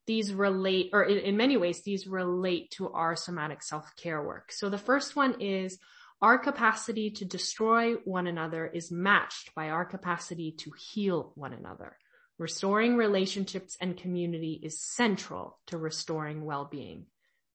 these 0.06 0.34
relate, 0.34 0.92
or 0.94 1.04
in, 1.04 1.18
in 1.18 1.38
many 1.38 1.58
ways, 1.58 1.82
these 1.82 2.06
relate 2.06 2.72
to 2.72 2.92
our 2.92 3.16
somatic 3.16 3.64
self-care 3.64 4.24
work. 4.24 4.52
So 4.52 4.70
the 4.70 4.78
first 4.78 5.16
one 5.16 5.42
is 5.42 5.80
our 6.22 6.38
capacity 6.38 7.12
to 7.12 7.26
destroy 7.26 7.94
one 7.94 8.28
another 8.28 8.68
is 8.68 8.92
matched 8.92 9.56
by 9.56 9.70
our 9.70 9.86
capacity 9.86 10.52
to 10.60 10.72
heal 10.78 11.32
one 11.36 11.54
another. 11.54 11.98
Restoring 12.38 12.98
relationships 12.98 13.78
and 13.82 13.98
community 13.98 14.60
is 14.62 14.80
central 14.80 15.58
to 15.68 15.78
restoring 15.78 16.46
well-being. 16.46 17.06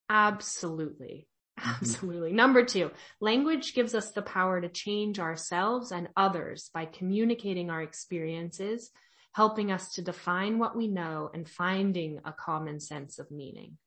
Absolutely. 0.08 1.28
Mm-hmm. 1.58 1.70
Absolutely. 1.70 2.28
Mm-hmm. 2.30 2.36
Number 2.36 2.64
two, 2.64 2.90
language 3.20 3.74
gives 3.74 3.94
us 3.94 4.10
the 4.10 4.22
power 4.22 4.60
to 4.60 4.68
change 4.68 5.18
ourselves 5.18 5.92
and 5.92 6.08
others 6.16 6.70
by 6.74 6.84
communicating 6.86 7.70
our 7.70 7.82
experiences, 7.82 8.90
helping 9.32 9.70
us 9.70 9.92
to 9.94 10.02
define 10.02 10.58
what 10.58 10.76
we 10.76 10.88
know 10.88 11.30
and 11.32 11.48
finding 11.48 12.20
a 12.24 12.32
common 12.32 12.80
sense 12.80 13.18
of 13.18 13.30
meaning. 13.30 13.78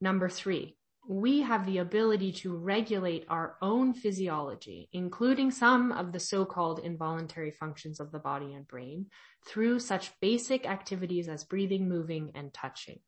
Number 0.00 0.28
three, 0.28 0.76
we 1.08 1.40
have 1.40 1.64
the 1.64 1.78
ability 1.78 2.32
to 2.32 2.54
regulate 2.54 3.24
our 3.30 3.56
own 3.62 3.94
physiology, 3.94 4.90
including 4.92 5.50
some 5.50 5.90
of 5.90 6.12
the 6.12 6.20
so-called 6.20 6.80
involuntary 6.80 7.50
functions 7.50 7.98
of 7.98 8.12
the 8.12 8.18
body 8.18 8.52
and 8.52 8.68
brain 8.68 9.06
through 9.46 9.80
such 9.80 10.12
basic 10.20 10.66
activities 10.68 11.28
as 11.28 11.44
breathing, 11.44 11.88
moving, 11.88 12.32
and 12.34 12.52
touching. 12.52 13.00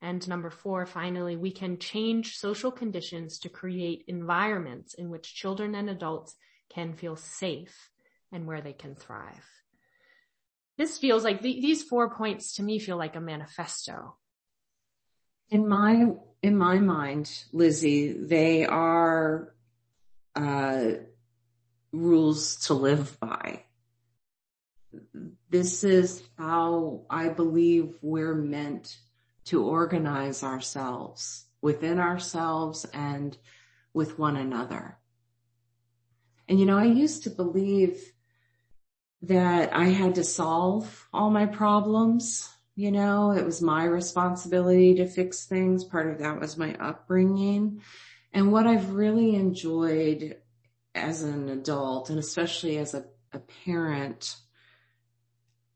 And 0.00 0.26
number 0.28 0.50
four, 0.50 0.86
finally, 0.86 1.36
we 1.36 1.50
can 1.50 1.78
change 1.78 2.36
social 2.36 2.70
conditions 2.70 3.38
to 3.40 3.48
create 3.48 4.04
environments 4.06 4.94
in 4.94 5.10
which 5.10 5.34
children 5.34 5.74
and 5.74 5.90
adults 5.90 6.36
can 6.72 6.92
feel 6.92 7.16
safe 7.16 7.90
and 8.30 8.46
where 8.46 8.60
they 8.60 8.72
can 8.72 8.94
thrive. 8.94 9.44
This 10.76 10.98
feels 10.98 11.24
like 11.24 11.42
the, 11.42 11.60
these 11.60 11.82
four 11.82 12.10
points 12.10 12.54
to 12.54 12.62
me 12.62 12.78
feel 12.78 12.96
like 12.96 13.16
a 13.16 13.20
manifesto. 13.20 14.16
In 15.50 15.66
my, 15.66 16.12
in 16.42 16.56
my 16.56 16.78
mind, 16.78 17.44
Lizzie, 17.52 18.12
they 18.12 18.64
are, 18.66 19.52
uh, 20.36 20.90
rules 21.90 22.56
to 22.66 22.74
live 22.74 23.18
by. 23.18 23.64
This 25.50 25.84
is 25.84 26.22
how 26.36 27.06
I 27.10 27.30
believe 27.30 27.96
we're 28.02 28.34
meant 28.34 28.96
to 29.48 29.62
organize 29.62 30.42
ourselves 30.42 31.46
within 31.60 31.98
ourselves 31.98 32.84
and 32.92 33.36
with 33.92 34.18
one 34.18 34.36
another. 34.36 34.98
And 36.48 36.58
you 36.58 36.66
know, 36.66 36.78
I 36.78 36.84
used 36.84 37.24
to 37.24 37.30
believe 37.30 38.12
that 39.22 39.74
I 39.74 39.86
had 39.86 40.14
to 40.14 40.24
solve 40.24 41.08
all 41.12 41.30
my 41.30 41.46
problems. 41.46 42.48
You 42.74 42.92
know, 42.92 43.32
it 43.32 43.44
was 43.44 43.60
my 43.60 43.84
responsibility 43.84 44.94
to 44.96 45.06
fix 45.06 45.46
things. 45.46 45.84
Part 45.84 46.10
of 46.10 46.18
that 46.18 46.40
was 46.40 46.56
my 46.56 46.74
upbringing. 46.74 47.82
And 48.32 48.52
what 48.52 48.66
I've 48.66 48.90
really 48.90 49.34
enjoyed 49.34 50.36
as 50.94 51.22
an 51.22 51.48
adult 51.48 52.10
and 52.10 52.18
especially 52.18 52.78
as 52.78 52.94
a, 52.94 53.04
a 53.32 53.40
parent 53.64 54.36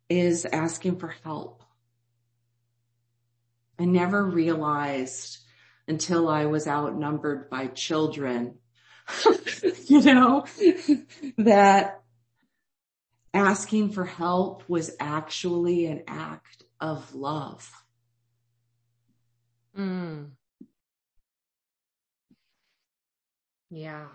is 0.09 0.45
asking 0.45 0.99
for 0.99 1.15
help. 1.25 1.62
I 3.83 3.85
never 3.85 4.25
realized 4.25 5.39
until 5.89 6.29
I 6.29 6.47
was 6.47 6.69
outnumbered 6.69 7.51
by 7.51 7.67
children, 7.67 8.59
you 9.87 10.03
know, 10.03 10.47
that 11.39 12.01
asking 13.35 13.91
for 13.91 14.05
help 14.05 14.69
was 14.69 14.95
actually 15.01 15.87
an 15.87 16.05
act 16.07 16.63
of 16.81 17.13
love. 17.13 17.69
Mm. 19.77 20.31
Yeah. 23.69 24.07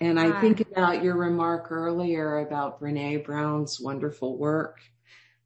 And 0.00 0.18
I 0.18 0.40
think 0.40 0.60
about 0.60 1.04
your 1.04 1.16
remark 1.16 1.70
earlier 1.70 2.38
about 2.38 2.80
Brene 2.80 3.22
Brown's 3.26 3.78
wonderful 3.78 4.38
work, 4.38 4.80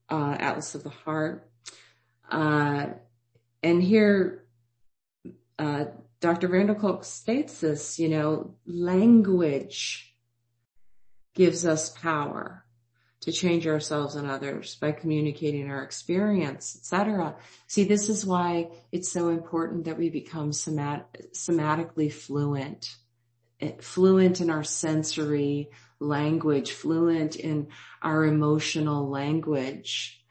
uh, 0.09 0.37
Atlas 0.39 0.77
of 0.77 0.85
the 0.85 0.91
Heart. 0.91 1.51
Uh, 2.31 2.87
and 3.63 3.83
here, 3.83 4.45
uh, 5.59 5.87
Dr. 6.21 6.49
van 6.49 6.67
der 6.67 6.75
Kolk 6.75 7.05
states 7.05 7.61
this, 7.61 7.99
you 7.99 8.09
know, 8.09 8.55
language 8.67 10.15
gives 11.35 11.67
us 11.67 11.91
power 11.91 12.65
to 13.21 13.33
change 13.33 13.67
ourselves 13.67 14.15
and 14.15 14.31
others 14.31 14.77
by 14.77 14.93
communicating 14.93 15.69
our 15.69 15.83
experience, 15.83 16.77
etc. 16.77 17.35
See, 17.67 17.85
this 17.85 18.09
is 18.09 18.25
why 18.25 18.71
it's 18.93 19.11
so 19.11 19.29
important 19.29 19.85
that 19.85 19.99
we 19.99 20.11
become 20.11 20.53
somat- 20.53 21.33
somatically 21.33 22.13
fluent, 22.13 22.95
eh, 23.61 23.73
fluent 23.81 24.41
in 24.41 24.49
our 24.49 24.65
sensory 24.65 25.71
language, 25.99 26.73
fluent 26.73 27.37
in 27.37 27.69
our 28.01 28.25
emotional 28.25 29.09
language, 29.09 30.25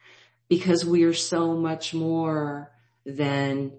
because 0.48 0.84
we 0.84 1.04
are 1.04 1.14
so 1.14 1.54
much 1.54 1.94
more 1.94 2.70
than, 3.04 3.72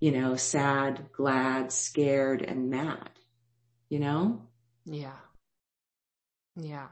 you 0.00 0.12
know, 0.12 0.36
sad, 0.36 1.06
glad, 1.12 1.72
scared, 1.72 2.42
and 2.42 2.70
mad, 2.70 3.10
you 3.88 3.98
know? 3.98 4.42
Yeah. 4.84 5.18
Yeah. 6.56 6.88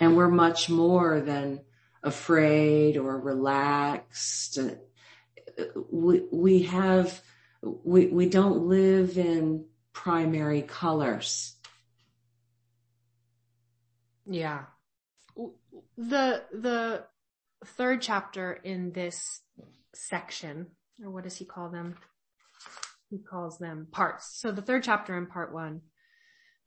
And 0.00 0.16
we're 0.16 0.28
much 0.28 0.68
more 0.68 1.20
than 1.20 1.60
afraid 2.02 2.96
or 2.96 3.18
relaxed. 3.18 4.58
We, 5.90 6.22
we 6.32 6.62
have, 6.64 7.20
we, 7.62 8.06
we 8.06 8.28
don't 8.28 8.66
live 8.66 9.18
in 9.18 9.66
primary 9.92 10.62
colors. 10.62 11.54
Yeah. 14.26 14.64
The, 15.96 16.42
the 16.52 17.04
third 17.64 18.02
chapter 18.02 18.52
in 18.52 18.92
this 18.92 19.40
section, 19.94 20.68
or 21.02 21.10
what 21.10 21.24
does 21.24 21.36
he 21.36 21.44
call 21.44 21.70
them? 21.70 21.96
He 23.10 23.18
calls 23.18 23.58
them 23.58 23.88
parts. 23.90 24.40
So 24.40 24.52
the 24.52 24.62
third 24.62 24.82
chapter 24.84 25.16
in 25.16 25.26
part 25.26 25.52
one, 25.52 25.82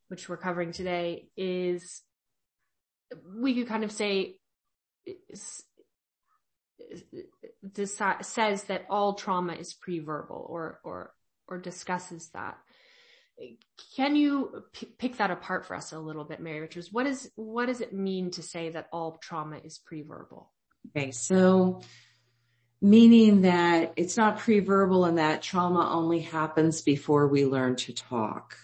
which 0.09 0.29
we're 0.29 0.37
covering 0.37 0.71
today 0.71 1.29
is 1.35 2.01
we 3.35 3.55
could 3.55 3.67
kind 3.67 3.83
of 3.83 3.91
say 3.91 4.35
this 7.61 8.01
says 8.21 8.63
that 8.63 8.85
all 8.89 9.13
trauma 9.13 9.53
is 9.53 9.73
pre-verbal 9.73 10.45
or 10.49 10.79
or 10.83 11.11
or 11.47 11.59
discusses 11.59 12.29
that. 12.33 12.57
Can 13.95 14.15
you 14.15 14.63
p- 14.73 14.87
pick 14.97 15.17
that 15.17 15.31
apart 15.31 15.65
for 15.65 15.75
us 15.75 15.91
a 15.91 15.99
little 15.99 16.23
bit, 16.23 16.39
Mary 16.39 16.61
Richards? 16.61 16.91
What 16.91 17.05
is 17.05 17.29
what 17.35 17.67
does 17.67 17.81
it 17.81 17.93
mean 17.93 18.31
to 18.31 18.41
say 18.41 18.69
that 18.69 18.87
all 18.91 19.17
trauma 19.21 19.57
is 19.63 19.79
pre-verbal? 19.79 20.51
Okay, 20.87 21.11
so 21.11 21.81
meaning 22.81 23.41
that 23.41 23.93
it's 23.95 24.17
not 24.17 24.39
pre-verbal 24.39 25.05
and 25.05 25.17
that 25.17 25.41
trauma 25.41 25.89
only 25.91 26.19
happens 26.21 26.81
before 26.81 27.27
we 27.27 27.45
learn 27.45 27.75
to 27.75 27.93
talk. 27.93 28.57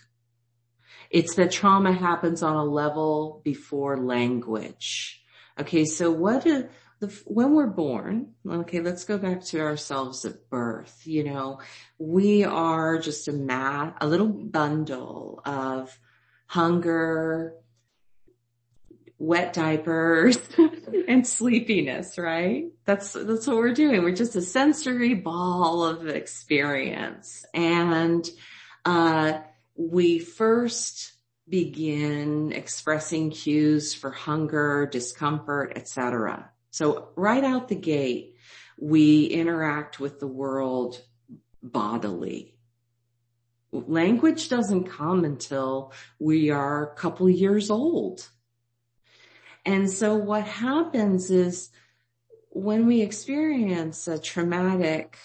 It's 1.10 1.36
that 1.36 1.52
trauma 1.52 1.92
happens 1.92 2.44
on 2.44 2.56
a 2.56 2.64
level 2.64 3.42
before 3.44 3.98
language. 3.98 5.24
Okay, 5.60 5.86
so 5.86 6.12
what 6.12 6.44
do, 6.44 6.70
the, 7.00 7.08
when 7.26 7.54
we're 7.54 7.68
born, 7.68 8.34
okay, 8.48 8.80
let's 8.80 9.04
go 9.04 9.18
back 9.18 9.44
to 9.46 9.60
ourselves 9.60 10.24
at 10.24 10.50
birth. 10.50 11.02
You 11.06 11.24
know, 11.24 11.60
we 11.98 12.44
are 12.44 13.00
just 13.00 13.28
a 13.28 13.34
mat, 13.34 13.98
a 14.00 14.08
little 14.08 14.30
bundle 14.30 15.42
of 15.44 15.98
hunger, 16.46 17.56
wet 19.22 19.54
diapers 19.54 20.40
and 21.08 21.28
sleepiness, 21.28 22.18
right? 22.18 22.72
That's, 22.86 23.14
that's 23.14 23.46
what 23.46 23.58
we're 23.58 23.74
doing. 23.74 24.02
We're 24.02 24.16
just 24.16 24.36
a 24.36 24.42
sensory 24.42 25.14
ball 25.14 25.86
of 25.86 26.08
experience. 26.08 27.46
And, 27.54 28.28
uh, 28.84 29.42
we 29.76 30.18
first 30.18 31.14
begin 31.48 32.52
expressing 32.52 33.30
cues 33.30 33.94
for 33.94 34.10
hunger, 34.10 34.90
discomfort, 34.92 35.74
etc. 35.76 36.50
So 36.72 37.10
right 37.16 37.44
out 37.44 37.68
the 37.68 37.76
gate, 37.76 38.38
we 38.80 39.26
interact 39.26 40.00
with 40.00 40.20
the 40.20 40.28
world 40.28 41.00
bodily. 41.62 42.56
Language 43.72 44.50
doesn't 44.50 44.86
come 44.86 45.24
until 45.26 45.94
we 46.20 46.50
are 46.50 46.92
a 46.92 46.96
couple 46.96 47.30
years 47.30 47.70
old. 47.70 48.28
And 49.66 49.90
so 49.90 50.16
what 50.16 50.44
happens 50.46 51.30
is 51.30 51.70
when 52.50 52.86
we 52.86 53.02
experience 53.02 54.08
a 54.08 54.20
traumatic 54.20 55.18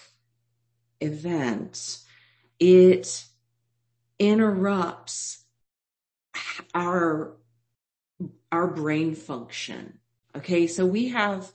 event, 1.01 1.99
it 2.59 3.25
interrupts 4.19 5.45
our, 6.75 7.37
our 8.53 8.67
brain 8.69 9.15
function. 9.15 9.99
Okay. 10.37 10.67
So 10.67 10.87
we 10.87 11.09
have 11.09 11.51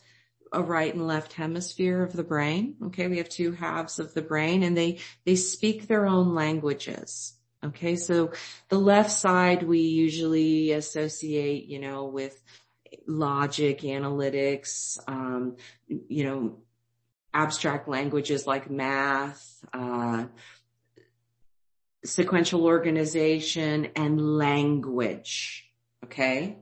a 0.52 0.62
right 0.62 0.94
and 0.94 1.08
left 1.08 1.34
hemisphere 1.34 2.04
of 2.04 2.14
the 2.14 2.24
brain. 2.24 2.76
Okay. 2.88 3.08
We 3.08 3.18
have 3.20 3.30
two 3.30 3.54
halves 3.54 4.00
of 4.00 4.14
the 4.14 4.22
brain 4.22 4.64
and 4.64 4.76
they, 4.76 5.00
they 5.26 5.36
speak 5.36 5.88
their 5.88 6.06
own 6.06 6.36
languages. 6.36 7.34
Okay. 7.64 7.96
So 7.96 8.32
the 8.70 8.80
left 8.80 9.12
side 9.12 9.64
we 9.64 9.80
usually 9.80 10.72
associate, 10.72 11.68
you 11.68 11.80
know, 11.80 12.06
with 12.06 12.42
logic, 13.08 13.82
analytics, 13.82 14.98
um, 15.08 15.56
you 15.88 16.24
know, 16.24 16.58
abstract 17.34 17.88
languages 17.88 18.46
like 18.46 18.70
math, 18.70 19.64
uh, 19.74 20.26
sequential 22.04 22.66
organization 22.66 23.90
and 23.96 24.38
language. 24.38 25.72
Okay. 26.04 26.58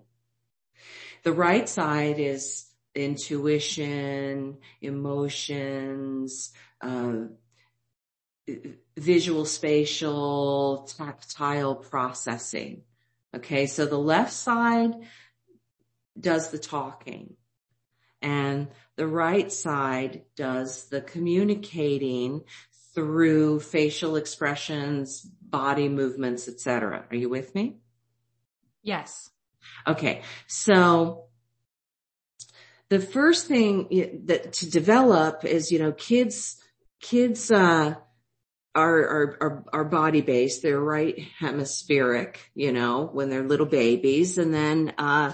The 1.23 1.33
right 1.33 1.67
side 1.67 2.19
is 2.19 2.65
intuition, 2.93 4.57
emotions, 4.81 6.51
uh, 6.81 7.13
visual 8.97 9.45
spatial 9.45 10.89
tactile 10.97 11.75
processing. 11.75 12.83
Okay. 13.35 13.65
So 13.65 13.85
the 13.85 13.97
left 13.97 14.33
side 14.33 14.93
does 16.19 16.51
the 16.51 16.59
talking 16.59 17.35
and 18.21 18.67
the 18.95 19.07
right 19.07 19.51
side 19.51 20.23
does 20.35 20.89
the 20.89 21.01
communicating 21.01 22.41
through 22.93 23.61
facial 23.61 24.15
expressions, 24.15 25.21
body 25.21 25.87
movements, 25.87 26.47
etc. 26.47 27.05
Are 27.09 27.15
you 27.15 27.29
with 27.29 27.55
me? 27.55 27.77
Yes. 28.83 29.29
Okay. 29.87 30.23
So 30.47 31.25
the 32.89 32.99
first 32.99 33.47
thing 33.47 34.21
that 34.25 34.53
to 34.53 34.69
develop 34.69 35.45
is, 35.45 35.71
you 35.71 35.79
know, 35.79 35.91
kids 35.93 36.57
kids, 36.99 37.51
uh, 37.51 37.95
are, 38.75 38.99
are, 38.99 39.37
are, 39.41 39.65
are 39.73 39.83
body 39.85 40.21
based. 40.21 40.61
They're 40.61 40.79
right 40.79 41.17
hemispheric, 41.39 42.39
you 42.53 42.71
know, 42.71 43.09
when 43.11 43.29
they're 43.29 43.47
little 43.47 43.65
babies. 43.65 44.37
And 44.37 44.53
then, 44.53 44.93
uh, 44.97 45.33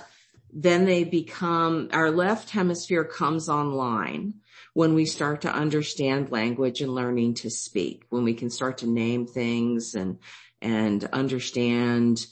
then 0.55 0.85
they 0.85 1.03
become, 1.03 1.89
our 1.91 2.09
left 2.09 2.49
hemisphere 2.49 3.03
comes 3.03 3.49
online 3.49 4.35
when 4.73 4.93
we 4.93 5.05
start 5.05 5.41
to 5.41 5.53
understand 5.53 6.31
language 6.31 6.79
and 6.79 6.95
learning 6.95 7.33
to 7.33 7.49
speak, 7.49 8.05
when 8.09 8.23
we 8.23 8.33
can 8.33 8.49
start 8.49 8.77
to 8.77 8.87
name 8.87 9.27
things 9.27 9.95
and, 9.95 10.17
and 10.61 11.03
understand, 11.11 12.25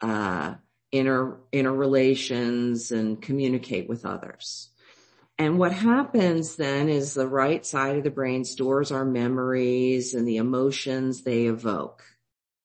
uh, 0.00 0.54
inner, 0.90 1.38
inner 1.52 1.72
relations 1.72 2.90
and 2.90 3.22
communicate 3.22 3.88
with 3.88 4.04
others. 4.04 4.70
And 5.38 5.56
what 5.56 5.72
happens 5.72 6.56
then 6.56 6.88
is 6.88 7.14
the 7.14 7.28
right 7.28 7.64
side 7.64 7.96
of 7.96 8.02
the 8.02 8.10
brain 8.10 8.44
stores 8.44 8.90
our 8.90 9.04
memories 9.04 10.14
and 10.14 10.26
the 10.26 10.38
emotions 10.38 11.22
they 11.22 11.46
evoke. 11.46 12.02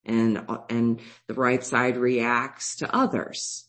And, 0.06 0.46
and 0.70 1.00
the 1.28 1.36
right 1.36 1.64
side 1.64 1.98
reacts 1.98 2.78
to 2.78 2.94
others. 2.94 3.66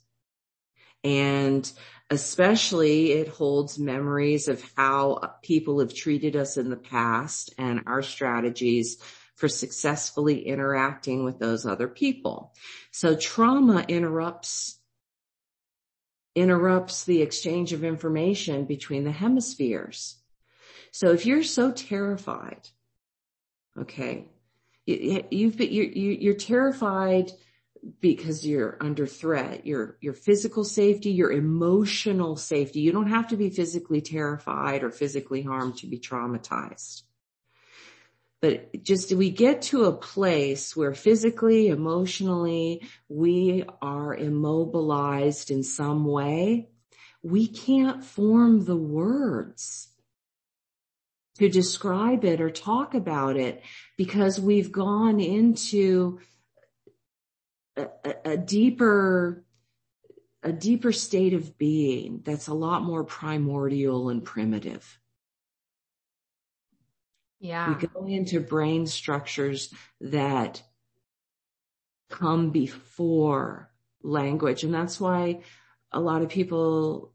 And 1.05 1.71
especially 2.11 3.13
it 3.13 3.29
holds 3.29 3.79
memories 3.79 4.49
of 4.49 4.65
how 4.77 5.35
people 5.43 5.81
have 5.81 5.95
treated 5.95 6.35
us 6.35 6.57
in 6.57 6.71
the 6.71 6.77
past 6.77 7.55
and 7.59 7.83
our 7.87 8.03
strategies 8.03 8.99
for 9.37 9.49
successfully 9.49 10.47
interacting 10.47 11.25
with 11.25 11.39
those 11.39 11.67
other 11.67 11.89
people. 11.89 12.55
So 12.93 13.17
trauma 13.17 13.85
interrupts 13.89 14.79
interrupts 16.37 17.05
the 17.05 17.23
exchange 17.23 17.73
of 17.73 17.85
information 17.85 18.65
between 18.65 19.05
the 19.05 19.13
hemispheres. 19.13 20.17
So 20.91 21.13
if 21.13 21.27
you're 21.27 21.45
so 21.45 21.71
terrified, 21.71 22.69
okay, 23.79 24.27
you, 24.85 25.25
you've 25.31 25.57
been, 25.57 25.73
you're, 25.73 25.87
you're 25.87 26.35
terrified 26.35 27.31
because 28.01 28.47
you're 28.47 28.77
under 28.81 29.07
threat, 29.07 29.67
your, 29.67 29.97
your 30.01 30.15
physical 30.15 30.65
safety, 30.65 31.11
your 31.11 31.31
emotional 31.31 32.37
safety. 32.37 32.81
You 32.81 32.93
don't 32.93 33.11
have 33.11 33.29
to 33.29 33.37
be 33.37 33.51
physically 33.51 34.01
terrified 34.01 34.83
or 34.83 34.91
physically 34.91 35.43
harmed 35.43 35.79
to 35.79 35.87
be 35.87 35.99
traumatized. 35.99 37.03
But 38.41 38.83
just 38.83 39.13
we 39.13 39.31
get 39.31 39.63
to 39.63 39.85
a 39.85 39.93
place 39.93 40.77
where 40.77 40.93
physically, 40.93 41.69
emotionally, 41.69 42.83
we 43.09 43.65
are 43.81 44.15
immobilized 44.15 45.51
in 45.51 45.63
some 45.63 46.05
way. 46.05 46.69
We 47.23 47.49
can't 47.49 48.05
form 48.05 48.65
the 48.65 48.77
words 48.77 49.89
to 51.39 51.49
describe 51.49 52.25
it 52.25 52.41
or 52.41 52.51
talk 52.51 52.95
about 52.95 53.37
it 53.37 53.63
because 53.97 54.39
we've 54.39 54.71
gone 54.71 55.21
into 55.21 56.21
a, 57.77 57.89
a, 58.25 58.37
deeper 58.37 59.45
a 60.43 60.53
deeper 60.53 60.93
state 60.93 61.33
of 61.35 61.57
being 61.59 62.21
that's 62.25 62.49
a 62.49 62.55
lot 62.55 62.83
more 62.83 63.05
primordial 63.05 64.11
and 64.11 64.25
primitive. 64.25 64.99
Yeah. 67.41 67.75
We 67.75 67.87
go 67.87 68.07
into 68.07 68.41
brain 68.41 68.87
structures 68.87 69.73
that 70.01 70.63
come 72.11 72.51
before 72.51 73.71
language. 74.03 74.65
And 74.65 74.73
that's 74.73 75.01
why 75.01 75.41
a 75.91 76.01
lot 76.01 76.23
of 76.23 76.29
people 76.29 77.13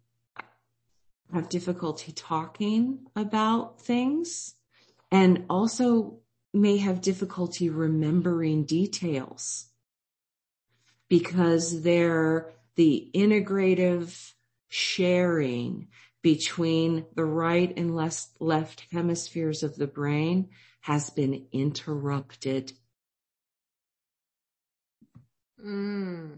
have 1.33 1.49
difficulty 1.49 2.11
talking 2.11 3.05
about 3.15 3.81
things 3.81 4.55
and 5.11 5.45
also 5.49 6.19
may 6.53 6.77
have 6.77 7.01
difficulty 7.01 7.69
remembering 7.69 8.65
details 8.65 9.68
because 11.09 11.81
they're 11.81 12.51
the 12.75 13.09
integrative 13.13 14.31
sharing 14.69 15.87
between 16.21 17.05
the 17.15 17.25
right 17.25 17.73
and 17.77 17.95
left, 17.95 18.27
left 18.39 18.85
hemispheres 18.91 19.63
of 19.63 19.75
the 19.75 19.87
brain 19.87 20.49
has 20.81 21.09
been 21.09 21.45
interrupted. 21.51 22.71
Mm. 25.63 26.37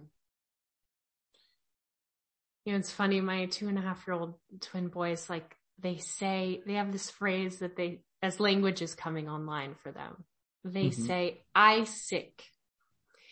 You 2.66 2.74
know, 2.74 2.80
it's 2.80 2.92
funny. 2.92 3.22
My 3.22 3.46
two 3.46 3.68
and 3.68 3.78
a 3.78 3.82
half 3.82 4.06
year 4.08 4.16
old 4.16 4.36
twin 4.62 4.88
boys, 4.88 5.30
like 5.30 5.56
they 5.80 5.98
say, 5.98 6.62
they 6.66 6.74
have 6.74 6.92
this 6.92 7.10
phrase 7.10 7.60
that 7.60 7.76
they, 7.76 8.02
as 8.22 8.40
language 8.40 8.82
is 8.82 8.94
coming 8.94 9.28
online 9.28 9.76
for 9.82 9.92
them, 9.92 10.24
they 10.64 10.88
mm-hmm. 10.88 11.06
say, 11.06 11.42
I 11.56 11.86
sick. 11.86 12.44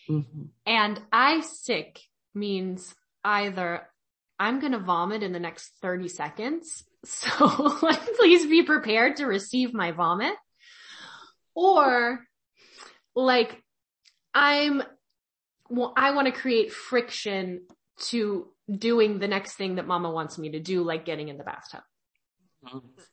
Mm-hmm. 0.09 0.43
And 0.65 1.01
I 1.11 1.41
sick 1.41 2.01
means 2.33 2.95
either 3.23 3.87
I'm 4.39 4.59
going 4.59 4.71
to 4.71 4.79
vomit 4.79 5.23
in 5.23 5.33
the 5.33 5.39
next 5.39 5.71
30 5.81 6.07
seconds. 6.07 6.83
So 7.05 7.77
like, 7.81 8.13
please 8.17 8.45
be 8.45 8.63
prepared 8.63 9.15
to 9.15 9.25
receive 9.25 9.73
my 9.73 9.93
vomit. 9.93 10.33
Or 11.55 12.19
like, 13.15 13.63
I'm, 14.33 14.83
well, 15.69 15.93
I 15.95 16.11
want 16.11 16.25
to 16.25 16.33
create 16.33 16.73
friction 16.73 17.61
to 18.07 18.49
doing 18.69 19.19
the 19.19 19.29
next 19.29 19.53
thing 19.53 19.75
that 19.75 19.87
mama 19.87 20.11
wants 20.11 20.37
me 20.37 20.51
to 20.51 20.59
do, 20.59 20.83
like 20.83 21.05
getting 21.05 21.29
in 21.29 21.37
the 21.37 21.45
bathtub. 21.45 21.83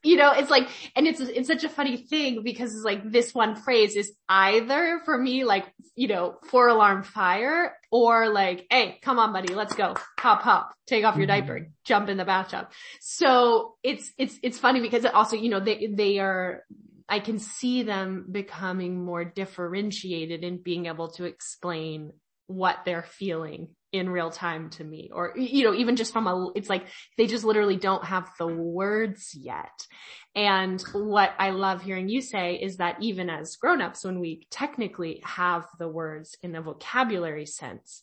You 0.03 0.17
know, 0.17 0.33
it's 0.33 0.51
like, 0.51 0.69
and 0.95 1.07
it's, 1.07 1.21
it's 1.21 1.49
such 1.49 1.65
a 1.65 1.69
funny 1.69 1.97
thing 1.97 2.43
because 2.43 2.75
it's 2.75 2.85
like 2.85 3.11
this 3.11 3.35
one 3.35 3.57
phrase 3.57 3.97
is 3.97 4.13
either 4.29 5.01
for 5.05 5.17
me, 5.17 5.45
like, 5.45 5.73
you 5.95 6.09
know, 6.09 6.37
four 6.51 6.69
alarm 6.69 7.03
fire 7.03 7.77
or 7.91 8.29
like, 8.29 8.67
Hey, 8.71 8.99
come 9.03 9.19
on, 9.19 9.33
buddy, 9.33 9.55
let's 9.55 9.75
go. 9.75 9.95
Hop, 10.19 10.43
hop, 10.43 10.75
take 10.87 11.05
off 11.05 11.17
your 11.17 11.27
diaper, 11.27 11.61
mm-hmm. 11.61 11.71
jump 11.85 12.09
in 12.09 12.17
the 12.17 12.25
bathtub. 12.25 12.69
So 13.01 13.75
it's, 13.83 14.13
it's, 14.19 14.39
it's 14.43 14.59
funny 14.59 14.81
because 14.81 15.05
it 15.05 15.15
also, 15.15 15.37
you 15.37 15.49
know, 15.49 15.61
they, 15.61 15.89
they 15.93 16.19
are, 16.19 16.65
I 17.09 17.21
can 17.21 17.39
see 17.39 17.85
them 17.85 18.27
becoming 18.31 19.05
more 19.05 19.25
differentiated 19.25 20.43
in 20.43 20.61
being 20.63 20.87
able 20.87 21.09
to 21.13 21.25
explain 21.25 22.13
what 22.47 22.79
they're 22.85 23.03
feeling 23.03 23.69
in 23.93 24.09
real 24.11 24.31
time 24.31 24.71
to 24.71 24.85
me. 24.85 25.11
Or 25.13 25.33
you 25.37 25.65
know 25.65 25.75
even 25.75 25.97
just 25.97 26.13
from 26.13 26.27
a 26.27 26.51
it's 26.55 26.69
like 26.69 26.87
they 27.17 27.27
just 27.27 27.45
literally 27.45 27.77
don't 27.77 28.05
have 28.05 28.29
the 28.39 28.47
words 28.47 29.35
yet. 29.35 29.87
And 30.35 30.81
what 30.93 31.33
i 31.39 31.51
love 31.51 31.83
hearing 31.83 32.09
you 32.09 32.21
say 32.21 32.57
is 32.57 32.77
that 32.77 32.99
even 33.01 33.31
as 33.31 33.57
grown-ups 33.57 34.05
when 34.05 34.21
we 34.21 34.47
technically 34.51 35.23
have 35.25 35.67
the 35.79 35.89
words 35.89 36.37
in 36.43 36.55
a 36.55 36.63
vocabulary 36.63 37.47
sense 37.47 38.03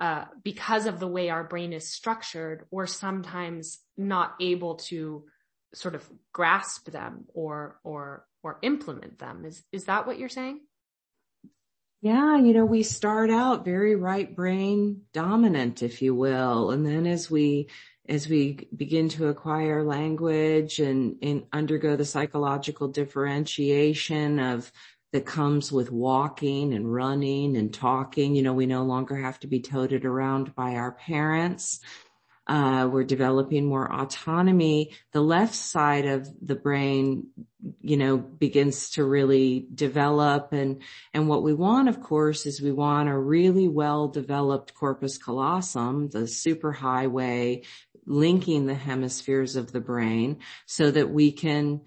uh, 0.00 0.24
because 0.44 0.86
of 0.86 1.00
the 1.00 1.08
way 1.08 1.28
our 1.28 1.44
brain 1.44 1.72
is 1.72 1.92
structured 1.92 2.64
we're 2.70 2.86
sometimes 2.86 3.80
not 3.98 4.34
able 4.40 4.76
to 4.76 5.24
sort 5.74 5.94
of 5.94 6.08
grasp 6.32 6.90
them 6.90 7.26
or 7.34 7.78
or 7.84 8.24
or 8.42 8.58
implement 8.62 9.18
them. 9.18 9.44
Is 9.44 9.62
is 9.72 9.84
that 9.84 10.06
what 10.06 10.18
you're 10.18 10.28
saying 10.28 10.60
yeah, 12.00 12.36
you 12.36 12.52
know, 12.52 12.64
we 12.64 12.82
start 12.84 13.30
out 13.30 13.64
very 13.64 13.96
right 13.96 14.34
brain 14.34 15.02
dominant, 15.12 15.82
if 15.82 16.00
you 16.00 16.14
will. 16.14 16.70
And 16.70 16.86
then 16.86 17.06
as 17.06 17.30
we, 17.30 17.68
as 18.08 18.28
we 18.28 18.68
begin 18.74 19.08
to 19.10 19.28
acquire 19.28 19.82
language 19.82 20.78
and, 20.78 21.16
and 21.22 21.44
undergo 21.52 21.96
the 21.96 22.04
psychological 22.04 22.88
differentiation 22.88 24.38
of 24.38 24.70
that 25.12 25.26
comes 25.26 25.72
with 25.72 25.90
walking 25.90 26.74
and 26.74 26.92
running 26.92 27.56
and 27.56 27.74
talking, 27.74 28.34
you 28.34 28.42
know, 28.42 28.52
we 28.52 28.66
no 28.66 28.84
longer 28.84 29.16
have 29.16 29.40
to 29.40 29.46
be 29.46 29.60
toted 29.60 30.04
around 30.04 30.54
by 30.54 30.76
our 30.76 30.92
parents 30.92 31.80
uh, 32.48 32.88
we're 32.90 33.04
developing 33.04 33.66
more 33.66 33.92
autonomy, 33.92 34.92
the 35.12 35.20
left 35.20 35.54
side 35.54 36.06
of 36.06 36.28
the 36.40 36.54
brain, 36.54 37.26
you 37.82 37.98
know, 37.98 38.16
begins 38.16 38.90
to 38.90 39.04
really 39.04 39.66
develop. 39.74 40.52
And, 40.52 40.82
and 41.12 41.28
what 41.28 41.42
we 41.42 41.52
want, 41.52 41.90
of 41.90 42.00
course, 42.00 42.46
is 42.46 42.62
we 42.62 42.72
want 42.72 43.10
a 43.10 43.18
really 43.18 43.68
well 43.68 44.08
developed 44.08 44.74
corpus 44.74 45.18
callosum, 45.18 46.08
the 46.08 46.20
superhighway 46.20 47.66
linking 48.06 48.64
the 48.64 48.74
hemispheres 48.74 49.54
of 49.54 49.70
the 49.70 49.80
brain 49.80 50.38
so 50.64 50.90
that 50.90 51.10
we 51.10 51.30
can, 51.30 51.82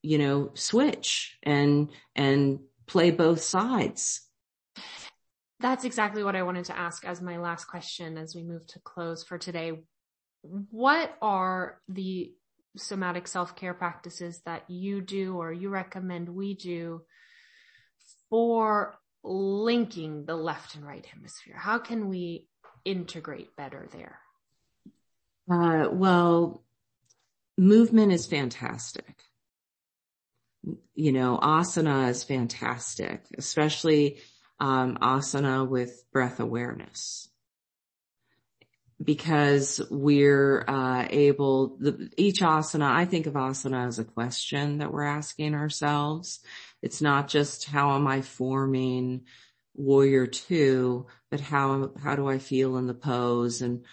you 0.00 0.16
know, 0.16 0.50
switch 0.54 1.36
and, 1.42 1.90
and 2.16 2.60
play 2.86 3.10
both 3.10 3.42
sides 3.42 4.22
that's 5.62 5.84
exactly 5.84 6.22
what 6.22 6.36
I 6.36 6.42
wanted 6.42 6.66
to 6.66 6.78
ask 6.78 7.04
as 7.04 7.22
my 7.22 7.38
last 7.38 7.66
question 7.66 8.18
as 8.18 8.34
we 8.34 8.42
move 8.42 8.66
to 8.68 8.80
close 8.80 9.24
for 9.24 9.38
today. 9.38 9.82
What 10.42 11.16
are 11.22 11.80
the 11.88 12.34
somatic 12.76 13.28
self-care 13.28 13.74
practices 13.74 14.40
that 14.44 14.68
you 14.68 15.00
do 15.00 15.36
or 15.36 15.52
you 15.52 15.68
recommend 15.68 16.28
we 16.28 16.54
do 16.54 17.02
for 18.28 18.96
linking 19.22 20.24
the 20.26 20.34
left 20.34 20.74
and 20.74 20.84
right 20.84 21.06
hemisphere? 21.06 21.56
How 21.56 21.78
can 21.78 22.08
we 22.08 22.48
integrate 22.84 23.54
better 23.56 23.88
there? 23.92 24.18
Uh, 25.50 25.88
well, 25.90 26.64
movement 27.56 28.12
is 28.12 28.26
fantastic. 28.26 29.22
you 30.94 31.12
know, 31.12 31.38
asana 31.42 32.08
is 32.10 32.24
fantastic, 32.24 33.24
especially 33.36 34.18
um, 34.62 34.96
asana 34.98 35.68
with 35.68 36.04
breath 36.12 36.38
awareness 36.38 37.28
because 39.02 39.80
we're 39.90 40.64
uh, 40.68 41.04
able 41.10 41.76
the, 41.78 42.08
each 42.16 42.40
asana 42.40 42.88
i 42.88 43.04
think 43.04 43.26
of 43.26 43.34
asana 43.34 43.88
as 43.88 43.98
a 43.98 44.04
question 44.04 44.78
that 44.78 44.92
we're 44.92 45.02
asking 45.02 45.54
ourselves 45.54 46.38
it's 46.80 47.02
not 47.02 47.26
just 47.26 47.64
how 47.64 47.96
am 47.96 48.06
i 48.06 48.22
forming 48.22 49.22
warrior 49.74 50.28
two 50.28 51.06
but 51.28 51.40
how 51.40 51.90
how 52.00 52.14
do 52.14 52.28
i 52.28 52.38
feel 52.38 52.76
in 52.76 52.86
the 52.86 52.94
pose 52.94 53.62
and 53.62 53.84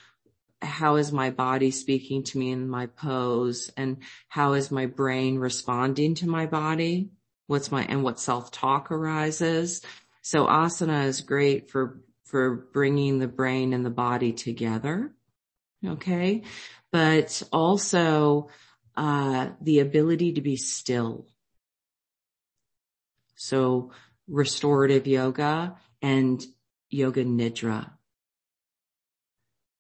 how 0.61 0.97
is 0.97 1.11
my 1.11 1.29
body 1.29 1.71
speaking 1.71 2.23
to 2.23 2.37
me 2.37 2.51
in 2.51 2.69
my 2.69 2.85
pose 2.85 3.71
and 3.77 3.97
how 4.27 4.53
is 4.53 4.71
my 4.71 4.85
brain 4.85 5.39
responding 5.39 6.15
to 6.15 6.27
my 6.27 6.45
body? 6.45 7.09
What's 7.47 7.71
my, 7.71 7.83
and 7.83 8.03
what 8.03 8.19
self-talk 8.19 8.91
arises. 8.91 9.81
So 10.29 10.45
asana 10.45 11.07
is 11.07 11.21
great 11.21 11.71
for, 11.71 12.01
for 12.25 12.67
bringing 12.71 13.17
the 13.17 13.27
brain 13.27 13.73
and 13.73 13.83
the 13.83 13.89
body 13.89 14.31
together. 14.31 15.11
Okay. 15.83 16.43
But 16.91 17.41
also, 17.51 18.49
uh, 18.95 19.47
the 19.59 19.79
ability 19.79 20.33
to 20.33 20.41
be 20.41 20.55
still. 20.55 21.25
So 23.37 23.89
restorative 24.27 25.07
yoga 25.07 25.77
and 25.99 26.45
yoga 26.91 27.25
nidra 27.25 27.89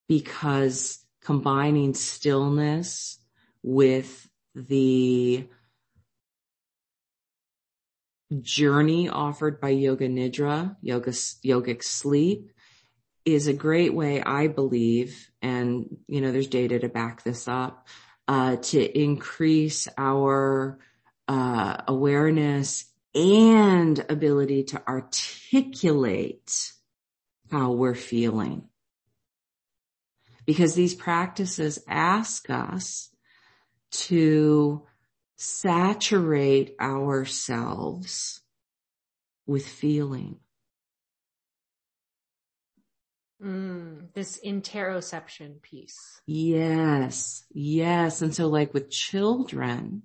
because 0.07 1.05
combining 1.21 1.93
stillness 1.93 3.19
with 3.61 4.27
the 4.55 5.47
journey 8.41 9.09
offered 9.09 9.59
by 9.59 9.69
yoga 9.69 10.07
nidra, 10.07 10.75
yoga, 10.81 11.11
yogic 11.11 11.83
sleep 11.83 12.51
is 13.25 13.47
a 13.47 13.53
great 13.53 13.93
way, 13.93 14.21
I 14.21 14.47
believe, 14.47 15.29
and 15.41 15.97
you 16.07 16.21
know, 16.21 16.31
there's 16.31 16.47
data 16.47 16.79
to 16.79 16.89
back 16.89 17.23
this 17.23 17.47
up, 17.47 17.87
uh, 18.27 18.57
to 18.57 18.99
increase 18.99 19.87
our 19.97 20.79
uh, 21.27 21.77
awareness 21.87 22.85
and 23.15 24.03
ability 24.09 24.63
to 24.63 24.81
articulate 24.87 26.73
how 27.51 27.71
we're 27.71 27.95
feeling. 27.95 28.67
Because 30.45 30.73
these 30.73 30.95
practices 30.95 31.79
ask 31.87 32.49
us 32.49 33.09
to 33.91 34.87
saturate 35.39 36.75
ourselves 36.81 38.41
with 39.47 39.65
feeling. 39.65 40.37
Mm, 43.41 44.13
this 44.13 44.37
interoception 44.45 45.61
piece. 45.61 46.21
Yes, 46.27 47.45
yes. 47.51 48.21
And 48.21 48.35
so 48.35 48.47
like 48.47 48.73
with 48.73 48.91
children, 48.91 50.03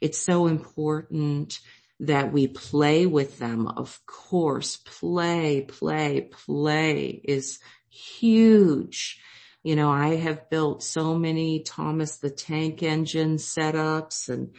it's 0.00 0.18
so 0.18 0.46
important 0.46 1.60
that 2.00 2.32
we 2.32 2.48
play 2.48 3.04
with 3.04 3.38
them. 3.38 3.68
Of 3.68 4.00
course, 4.06 4.78
play, 4.78 5.66
play, 5.68 6.22
play 6.22 7.20
is 7.24 7.58
huge 7.90 9.20
you 9.62 9.76
know, 9.76 9.90
I 9.90 10.16
have 10.16 10.50
built 10.50 10.82
so 10.82 11.14
many 11.14 11.60
Thomas 11.60 12.16
the 12.16 12.30
Tank 12.30 12.82
Engine 12.82 13.36
setups 13.36 14.28
and 14.28 14.52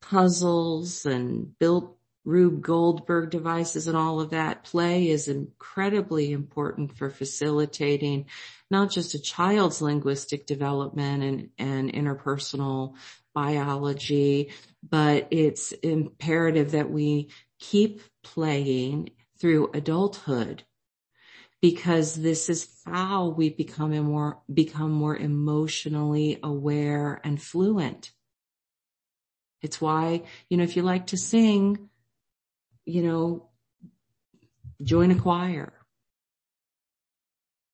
puzzles 0.00 1.04
and 1.04 1.58
built 1.58 1.96
Rube 2.24 2.60
Goldberg 2.60 3.30
devices 3.30 3.86
and 3.86 3.96
all 3.96 4.20
of 4.20 4.30
that. 4.30 4.64
Play 4.64 5.08
is 5.08 5.28
incredibly 5.28 6.32
important 6.32 6.96
for 6.96 7.08
facilitating 7.08 8.26
not 8.70 8.90
just 8.90 9.14
a 9.14 9.20
child's 9.20 9.80
linguistic 9.80 10.46
development 10.46 11.22
and, 11.22 11.50
and 11.58 11.92
interpersonal 11.92 12.94
biology, 13.32 14.52
but 14.88 15.28
it's 15.30 15.72
imperative 15.72 16.72
that 16.72 16.90
we 16.90 17.28
keep 17.58 18.00
playing 18.22 19.10
through 19.38 19.70
adulthood 19.72 20.64
because 21.70 22.14
this 22.14 22.48
is 22.48 22.68
how 22.86 23.26
we 23.26 23.50
become 23.50 23.90
more, 23.98 24.38
become 24.54 24.92
more 24.92 25.16
emotionally 25.16 26.38
aware 26.40 27.20
and 27.24 27.42
fluent. 27.42 28.12
It's 29.62 29.80
why, 29.80 30.22
you 30.48 30.58
know, 30.58 30.62
if 30.62 30.76
you 30.76 30.82
like 30.82 31.08
to 31.08 31.16
sing, 31.16 31.88
you 32.84 33.02
know, 33.02 33.48
join 34.80 35.10
a 35.10 35.16
choir. 35.16 35.72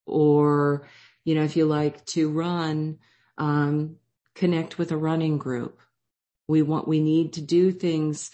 Or, 0.06 0.88
you 1.26 1.34
know, 1.34 1.44
if 1.44 1.54
you 1.58 1.66
like 1.66 2.02
to 2.16 2.30
run, 2.30 2.96
um, 3.36 3.96
connect 4.34 4.78
with 4.78 4.90
a 4.90 4.96
running 4.96 5.36
group. 5.36 5.78
We 6.48 6.62
want, 6.62 6.88
we 6.88 7.00
need 7.00 7.34
to 7.34 7.42
do 7.42 7.70
things 7.70 8.30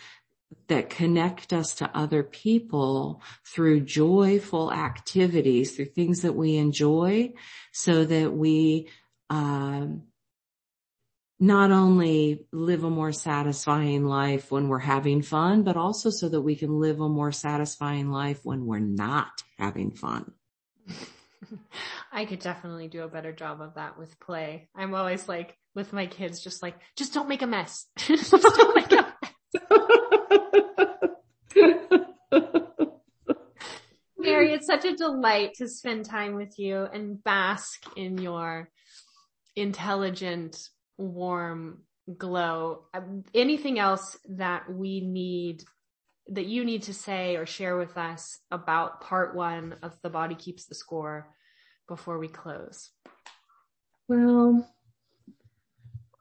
that 0.69 0.91
connect 0.91 1.53
us 1.53 1.75
to 1.77 1.91
other 1.97 2.23
people 2.23 3.23
through 3.45 3.81
joyful 3.81 4.73
activities, 4.73 5.75
through 5.75 5.87
things 5.87 6.23
that 6.23 6.35
we 6.35 6.57
enjoy 6.57 7.33
so 7.73 8.05
that 8.05 8.33
we, 8.33 8.89
um, 9.31 10.03
not 11.41 11.71
only 11.71 12.47
live 12.53 12.83
a 12.83 12.91
more 12.91 13.13
satisfying 13.13 14.05
life 14.05 14.51
when 14.51 14.69
we're 14.69 14.79
having 14.79 15.23
fun, 15.23 15.63
but 15.63 15.77
also 15.77 16.11
so 16.11 16.29
that 16.29 16.41
we 16.41 16.57
can 16.57 16.81
live 16.81 17.01
a 17.01 17.09
more 17.09 17.31
satisfying 17.31 18.11
life 18.11 18.41
when 18.43 18.67
we're 18.67 18.81
not 18.81 19.43
having 19.57 19.93
fun. 19.93 20.33
I 22.13 22.25
could 22.25 22.41
definitely 22.41 22.89
do 22.89 23.03
a 23.03 23.09
better 23.09 23.33
job 23.33 23.61
of 23.61 23.75
that 23.75 23.99
with 23.99 24.19
play. 24.19 24.69
I'm 24.75 24.95
always 24.95 25.29
like 25.29 25.57
with 25.75 25.93
my 25.93 26.07
kids, 26.07 26.41
just 26.41 26.63
like, 26.63 26.75
just 26.97 27.15
don't 27.15 27.29
make 27.29 27.43
a 27.43 27.47
mess. 27.47 27.87
just 27.99 28.33
don't 28.33 28.75
make 28.75 28.93
a 28.93 29.08
Mary, 34.19 34.53
it's 34.53 34.67
such 34.67 34.85
a 34.85 34.97
delight 34.97 35.55
to 35.55 35.69
spend 35.69 36.05
time 36.05 36.35
with 36.35 36.59
you 36.59 36.85
and 36.93 37.23
bask 37.23 37.85
in 37.97 38.19
your 38.19 38.69
intelligent, 39.57 40.69
warm 40.97 41.83
glow. 42.17 42.85
Anything 43.35 43.79
else 43.79 44.17
that 44.29 44.73
we 44.73 45.01
need, 45.01 45.65
that 46.29 46.47
you 46.47 46.65
need 46.65 46.83
to 46.85 46.95
say 46.95 47.37
or 47.37 47.47
share 47.47 47.77
with 47.77 47.97
us 47.97 48.39
about 48.51 49.01
part 49.01 49.35
one 49.35 49.77
of 49.83 49.97
The 50.03 50.11
Body 50.11 50.35
Keeps 50.35 50.67
the 50.67 50.75
Score 50.75 51.29
before 51.87 52.19
we 52.19 52.29
close? 52.29 52.91
Well, 54.09 54.69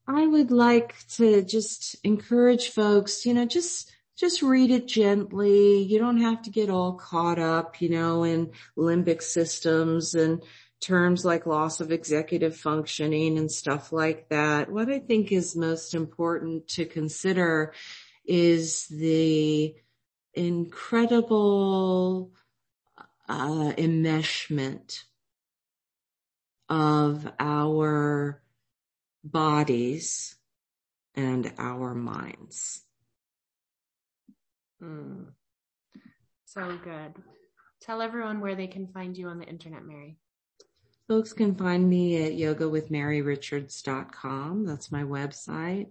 I 0.08 0.26
would 0.26 0.52
like 0.52 0.96
to 1.15 1.43
just 1.43 1.98
encourage 2.04 2.70
folks, 2.70 3.26
you 3.26 3.34
know, 3.34 3.46
just 3.46 3.91
just 4.17 4.41
read 4.41 4.71
it 4.71 4.88
gently. 4.88 5.84
You 5.84 5.99
don't 5.99 6.21
have 6.21 6.41
to 6.43 6.49
get 6.49 6.69
all 6.69 6.93
caught 6.93 7.38
up, 7.38 7.82
you 7.82 7.89
know, 7.89 8.23
in 8.23 8.51
limbic 8.77 9.21
systems 9.21 10.15
and 10.15 10.41
terms 10.80 11.23
like 11.23 11.45
loss 11.45 11.80
of 11.82 11.91
executive 11.91 12.56
functioning 12.56 13.38
and 13.38 13.51
stuff 13.51 13.91
like 13.91 14.30
that. 14.30 14.71
What 14.71 14.89
I 14.89 14.99
think 14.99 15.32
is 15.32 15.56
most 15.56 15.93
important 15.93 16.67
to 16.69 16.86
consider 16.86 17.73
is 18.25 18.88
the 18.88 19.75
incredible 20.34 22.32
uh, 23.30 23.73
enmeshment 23.77 25.03
of 26.69 27.32
our 27.39 28.41
bodies 29.23 30.36
and 31.15 31.51
our 31.58 31.95
minds. 31.95 32.84
Mm. 34.82 35.26
So 36.46 36.80
good. 36.84 37.13
Tell 37.82 38.02
everyone 38.02 38.42
where 38.42 38.56
they 38.56 38.66
can 38.68 38.88
find 38.88 39.16
you 39.18 39.28
on 39.28 39.40
the 39.40 39.46
internet, 39.46 39.86
Mary. 39.86 40.18
Folks 41.08 41.34
can 41.34 41.56
find 41.56 41.90
me 41.90 42.24
at 42.26 42.34
yogawithmaryrichards.com. 42.34 44.66
That's 44.66 44.92
my 44.92 45.04
website. 45.04 45.88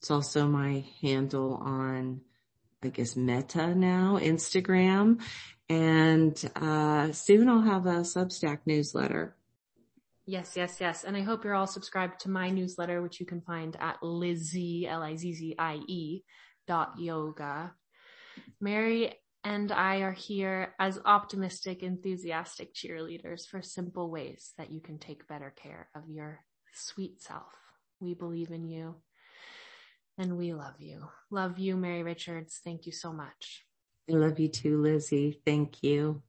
It's 0.00 0.10
also 0.10 0.48
my 0.48 0.84
handle 1.02 1.54
on, 1.54 2.22
I 2.82 2.88
guess, 2.88 3.14
Meta 3.16 3.74
now, 3.74 4.18
Instagram. 4.20 5.22
And, 5.68 6.52
uh, 6.56 7.12
soon 7.12 7.48
I'll 7.48 7.62
have 7.62 7.86
a 7.86 8.00
Substack 8.00 8.60
newsletter. 8.66 9.36
Yes, 10.26 10.56
yes, 10.56 10.78
yes. 10.80 11.04
And 11.04 11.16
I 11.16 11.22
hope 11.22 11.44
you're 11.44 11.54
all 11.54 11.68
subscribed 11.68 12.20
to 12.20 12.30
my 12.30 12.50
newsletter, 12.50 13.00
which 13.00 13.20
you 13.20 13.26
can 13.26 13.42
find 13.42 13.76
at 13.78 14.02
Lizzie, 14.02 14.88
L-I-Z-Z-I-E 14.88 16.24
dot 16.66 16.94
yoga. 16.98 17.72
Mary 18.60 19.14
and 19.44 19.70
I 19.70 19.98
are 19.98 20.12
here 20.12 20.74
as 20.78 20.98
optimistic, 21.04 21.82
enthusiastic 21.82 22.74
cheerleaders 22.74 23.46
for 23.46 23.62
simple 23.62 24.10
ways 24.10 24.52
that 24.58 24.72
you 24.72 24.80
can 24.80 24.98
take 24.98 25.28
better 25.28 25.52
care 25.54 25.88
of 25.94 26.08
your 26.08 26.40
sweet 26.72 27.22
self. 27.22 27.52
We 28.00 28.14
believe 28.14 28.50
in 28.50 28.66
you. 28.66 28.96
And 30.18 30.36
we 30.36 30.54
love 30.54 30.80
you. 30.80 31.08
Love 31.30 31.58
you, 31.58 31.76
Mary 31.76 32.02
Richards. 32.02 32.60
Thank 32.64 32.86
you 32.86 32.92
so 32.92 33.12
much. 33.12 33.64
I 34.10 34.14
love 34.14 34.38
you 34.38 34.48
too, 34.48 34.80
Lizzie. 34.80 35.40
Thank 35.44 35.82
you. 35.82 36.22